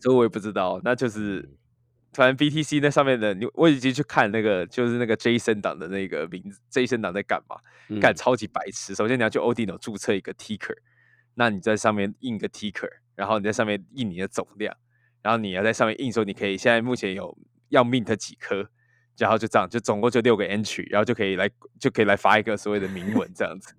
[0.00, 1.48] 所以我也不知道，那就是
[2.12, 7.56] 反正 BTC 那上面的，你我已经去看那个，就是那个 Jason 党的那个名字，Jason 党在干嘛？
[8.00, 8.94] 干超级白痴。
[8.94, 10.76] 首先你要去 Odino 注册一个 Ticker，
[11.34, 12.90] 那你在上面印个 Ticker。
[13.16, 14.76] 然后你在上面印你的总量，
[15.22, 17.34] 然后你要在上面印说你可以现在目前有
[17.70, 18.68] 要 mint 几颗，
[19.16, 23.74] 然后就这样，就总共就六个 entry，然后就可以来就可以来发一个所谓的铭文这样子，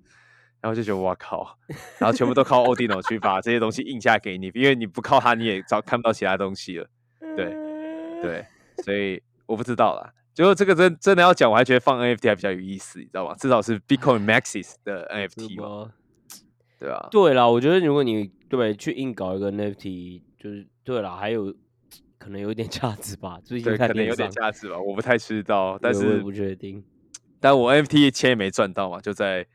[0.61, 1.57] 然后就觉得哇靠，
[1.99, 6.87] 然后全部都靠 Odino 去把这些东西印下给你，因为你不靠它你也找看不到其他东西了，
[7.35, 7.55] 对
[8.21, 8.45] 对，
[8.83, 10.13] 所以我不知道啦。
[10.33, 13.33] 最后这个真真的要讲，我还觉得放 NFT 还比较有意思，你知道吗？
[13.39, 15.91] 至少是 Bitcoin Maxis 的 NFT 嘛。
[16.79, 21.51] 对啊， 对啦，我觉得如果你对去硬搞一个 NFT，就是对啦，还有
[22.19, 26.83] 可能有点价值吧，最近可能有点价值吧，我不太知道，但是不确定。
[27.39, 29.47] 但我 NFT 钱也没赚到嘛，就在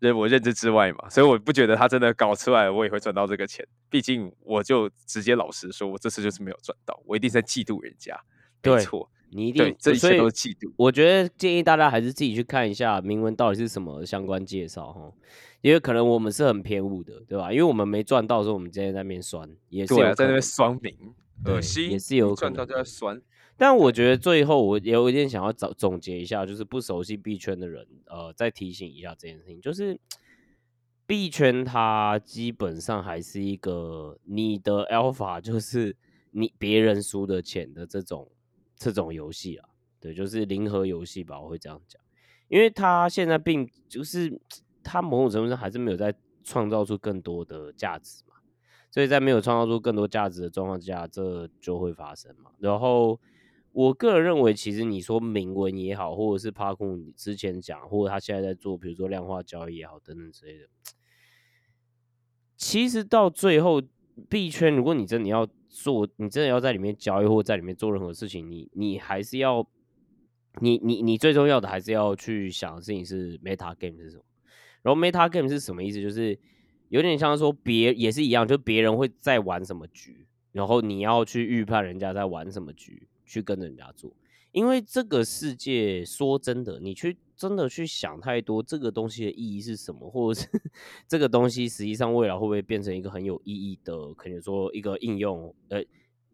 [0.00, 3.66] 认我认知之外嘛，所以我不觉得他真的搞出来，我也会赚到这个钱。
[3.90, 8.18] 毕竟我就直接老实说，我这次就是没有赚到，我一定在嫉妒人家。
[8.62, 10.72] 没错，你一定这一切都是嫉妒。
[10.76, 15.12] 我觉得建议大家还是自己去看一下铭文到底是什么相关介绍哈。
[15.60, 17.50] 因为可能我们是很偏误的，对吧？
[17.50, 20.96] 因为我们没赚到的，时候我们今天在那边酸，也是在那边酸名，
[21.46, 23.20] 恶心，也是有赚到就在酸。
[23.58, 30.00] 但我觉得最后我有一点想要总总结一下，就是不熟悉币圈的人，呃，再提醒一下这件事情，就是
[31.06, 35.94] 币圈它基本上还是一个你的 alpha，就是
[36.30, 38.30] 你别人输的钱的这种
[38.76, 39.68] 这种游戏啊，
[40.00, 42.00] 对，就是零和游戏吧，我会这样讲，
[42.48, 44.40] 因为它现在并就是。
[44.90, 48.36] 它某种程度上还是没有在创造出更多的价值嘛，
[48.90, 52.50] 所以在没有创造出更多价值的状况之下，这就会发生嘛。
[52.58, 53.20] 然后
[53.78, 60.68] 我个人认为，其实你说铭文也好，或者是帕库你之前讲，或者他现在在做，比如说量化交易也好，等等之类的，
[62.56, 63.80] 其实到最后
[64.28, 69.64] 币圈，如果你真的要做，你真的要在里面交易或在里面做任何事情，你你还是要，
[70.60, 74.24] 你你你最重要的还是要去想的事情是 meta game 是什么。
[74.82, 76.02] 然后 meta game 是什么意思？
[76.02, 76.36] 就是
[76.88, 84.12] 有点像说别也是一样，就别人会在玩什么局，然后你要去预判人家在玩什么局，去跟着人家做。
[84.50, 90.48] 因为这个世界说真的，你去真的去想太多，这个东西的意义是什么，或者是
[91.06, 95.84] 这个东西实际上未来会不会变成一个很有意义的，可能说一个应用，呃，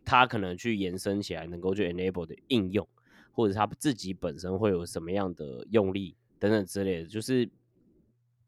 [0.04, 2.88] 它可能去延伸起来能够去 enable 的应用，
[3.32, 7.50] 或者它自己本身会有什么样的用力等等之类的，就是。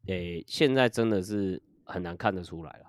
[0.05, 2.85] 诶，现在真的是很难看得出来了，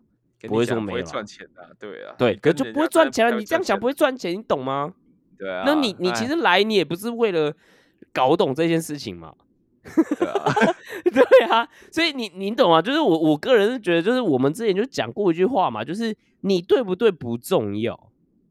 [0.48, 3.36] 不会说没有赚钱的，对啊，对，可就不会赚钱了。
[3.36, 4.94] 你这样想不会赚钱，你懂吗？
[5.38, 7.54] 对啊，那你你其实来你也不是为了
[8.12, 9.32] 搞懂这件事情嘛，
[9.84, 12.82] 对啊，所以你你懂吗？
[12.82, 17.98] 就是我我个人是觉得，就是我们之前就讲过一句话嘛，就是你对不对不重要，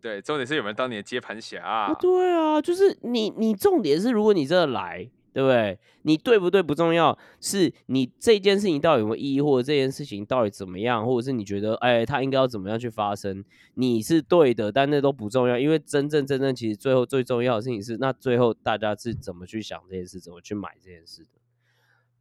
[0.02, 1.62] 对，重点是有没有当你的接盘侠。
[1.64, 5.10] 啊对啊，就是你你重点是如果你真的来。
[5.38, 5.78] 对不对？
[6.02, 13.46] 你对不对不重要，是你这件事情到底有没有意义，或者这件事情到底怎么样，或者是你觉得，哎，它应该要怎么样去发生？
[13.76, 21.30] 你是对的，但那都不重要，因为真正真正其实最后最重要的事情是，那最后大家是怎么去想这件事，怎么去买这件事的？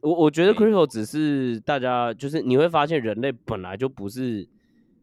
[0.00, 4.46] 我我觉得 crypto 只是大家就是你会发现，人类本来就不是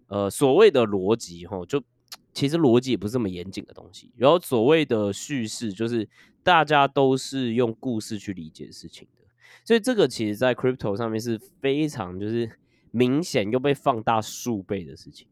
[0.06, 1.82] 呃所谓的逻辑哈，就
[2.32, 4.12] 其实逻辑也不是这么严谨的东西。
[4.18, 6.08] 然后所谓的叙事就是。
[6.44, 9.26] 大家都是用故事去理解事情的，
[9.64, 12.52] 所以这个其实，在 crypto 上面是非常就是
[12.92, 15.28] 明显又被放大数倍的事情，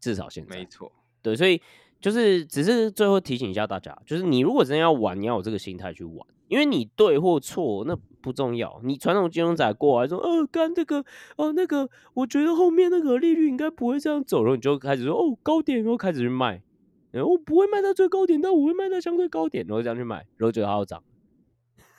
[0.00, 0.90] 至少现在没错，
[1.22, 1.60] 对，所以
[2.00, 11.04] 就是只是最后提醒一下大家，就是你如果真的要玩，你要有这个心态去玩，因为你对或错那不重要，你传统金融仔过来说，呃，干这个，
[11.36, 16.62] 哦，那个，我觉得后面那个利率应该不会这样走，然后你就开始说，哦，高点，然后开始去卖。
[17.12, 21.02] 我不会卖到最高点，但我会卖到相对高点，然后这样去买，然后觉得它要涨。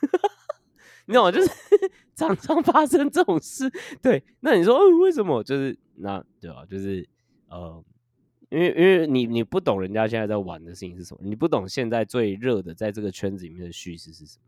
[1.07, 1.31] 你懂吗？
[1.31, 1.49] 就是
[2.15, 3.71] 常常发生这种事。
[4.01, 5.43] 对，那你说，嗯，为什么？
[5.43, 6.63] 就是那对吧？
[6.65, 7.07] 就是
[7.47, 7.83] 呃，
[8.49, 14.45] 因为因为你你不懂人家现在在玩的事情是什么，你不懂现在最热的在这个圈子里面的叙事是什么，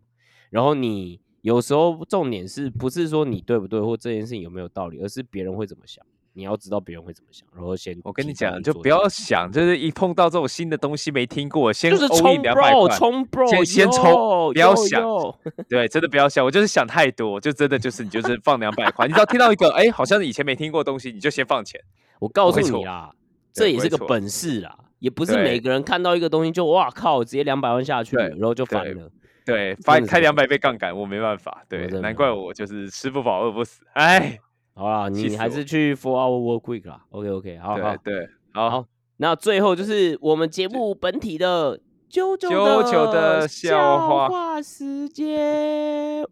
[0.51, 6.05] 然后你有时候重点是不是说你对不对或这件事情有没有道理，而是别人会怎么想。
[6.34, 15.04] 你要知道别人会怎么想，然后先我跟你讲，就不要想，就是一碰到这种新的东西没听过，先就是冲 bro，冲 bro，先先冲，不要想，
[15.68, 21.82] 对，真的不要想，我就是想太多，就真的就是你就是放两百块，你只要听到一个哎，好像以前没听过东西，你就先放钱。
[22.20, 23.12] 我告诉你啦，
[23.52, 29.12] 这也是个本事啦，也不是每个人看到一个东西就哇靠，直接两百万下去，然后就翻了。
[29.44, 34.40] 对，翻开两百倍杠杆，我没办法，对，难怪我就是吃不饱饿不死，哎。
[34.82, 37.04] 好啦，你还是去 Four Hour Work Week 啦。
[37.12, 38.86] OK OK，好好对，好好。
[39.18, 41.78] 那最后就是我们节目本体的
[42.10, 46.26] 啾啾的笑话时间。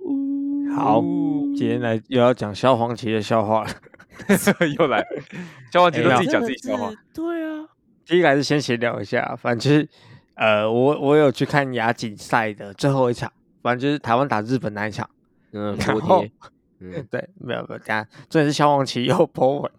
[0.75, 0.99] 好，
[1.55, 3.69] 今天来又要讲萧煌奇的笑话了，
[4.79, 5.05] 又来。
[5.71, 6.91] 萧煌奇都自己讲自己笑话。
[7.13, 7.67] 对啊，
[8.03, 9.87] 第一个还是先闲聊一下，反正就是
[10.33, 13.31] 呃，我我有去看亚锦赛的最后一场，
[13.61, 15.07] 反正就是台湾打日本那一场。
[15.51, 16.25] 嗯，然后。
[16.79, 19.71] 嗯， 对，没有没有，但重点是消防旗又 破文，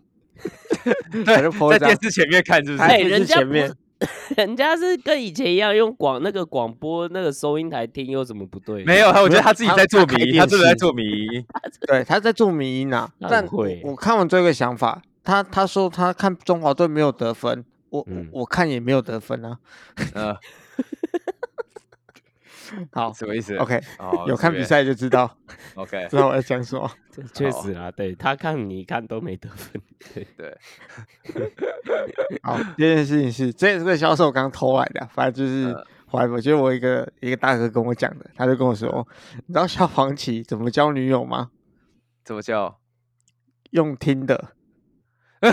[1.24, 2.82] 在电视前面看，是不是？
[2.82, 3.40] 哎，人家
[4.36, 8.82] 人家是跟以前一样用广那个广播那个收音台听，有什么不对？
[8.84, 11.04] 没有，我觉得他自己在做迷，他真的在做迷，
[11.86, 13.10] 对，他在做迷音啊。
[13.20, 13.46] 但
[13.84, 19.58] 我看完这个想法，他他说他看中华队没有得分，我我看也没有得分啊。
[20.14, 20.34] 嗯。
[22.92, 23.80] 好，什么意思？OK，
[24.26, 25.30] 有看比赛就知道。
[25.74, 26.90] OK，知道我在讲什么。
[27.34, 29.80] 确实啊，对他看你看都没得分。
[30.14, 30.56] 对对。
[32.42, 35.74] 好，这件事情是这也是个销售刚偷来的，反正就是
[36.10, 39.06] 怀我觉得我一个一个大哥跟我讲的，他就跟我说，
[39.46, 41.50] 你知道消防旗怎么交女友吗？
[42.24, 42.78] 怎么交？
[43.70, 44.52] 用听的。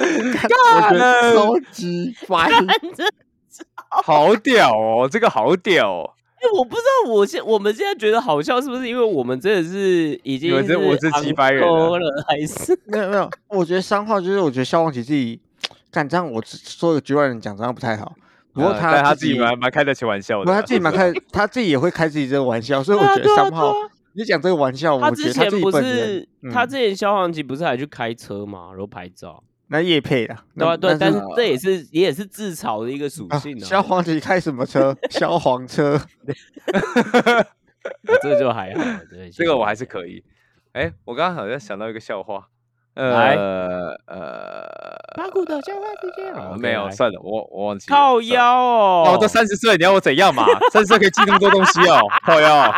[0.00, 2.48] 我觉得超级烦。
[4.04, 6.10] 好屌哦，这个好屌哦！
[6.36, 13.28] 哎，我不知道，我现我们现在觉得好笑，是不是因为我们真的是已经是我是几百人了，还是 没有没有？
[13.48, 15.40] 我觉得商号就是，我觉得肖望奇自己
[15.90, 18.14] 干这样，我说个局外人讲这样不太好。
[18.52, 23.72] 不过他他自己蛮蛮开得起玩笑的，他自己蛮开， 他自己也会开自己这个玩笑，所以我觉得商号
[24.14, 29.42] 你讲这个玩笑，他之前不是他之前消防旗不是还去开车嘛，然后拍照。
[29.70, 33.64] 那叶配的，对啊对，但是这也是也是自嘲的一个属性啊。
[33.64, 34.96] 消防局开什么车？
[35.10, 36.00] 消防车，
[38.22, 40.24] 这个就还好，对， 这个我还是可以。
[40.72, 42.48] 哎，我刚刚好像想到一个笑话，
[42.94, 44.66] 呃呃，
[45.16, 50.44] 八股的笑话时间没有，算了，我我忘记靠腰哦，我都三十岁，你要我怎样嘛？
[50.72, 52.72] 三十岁可以记那么多东西哦，靠腰。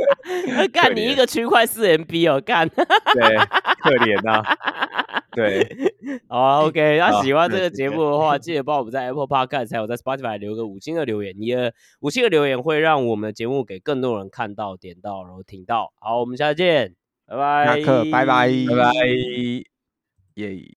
[0.72, 3.36] 干你一个区块四 MB 哦，干，对，
[3.82, 4.42] 可怜呐。
[5.34, 5.66] 对，
[6.28, 6.98] 好，OK。
[6.98, 11.34] 那喜欢这个节目的话，记得帮我们在 Apple Podcast 还有在 Spotify 留个五星的留言。
[11.38, 15.92] 你的五星的留言会让我们的节目给更多人看到、点到，然后听到。
[16.00, 16.94] 好，我们下次见，
[17.26, 17.64] 拜拜，
[18.10, 18.92] 拜拜，拜拜，
[20.34, 20.70] 耶。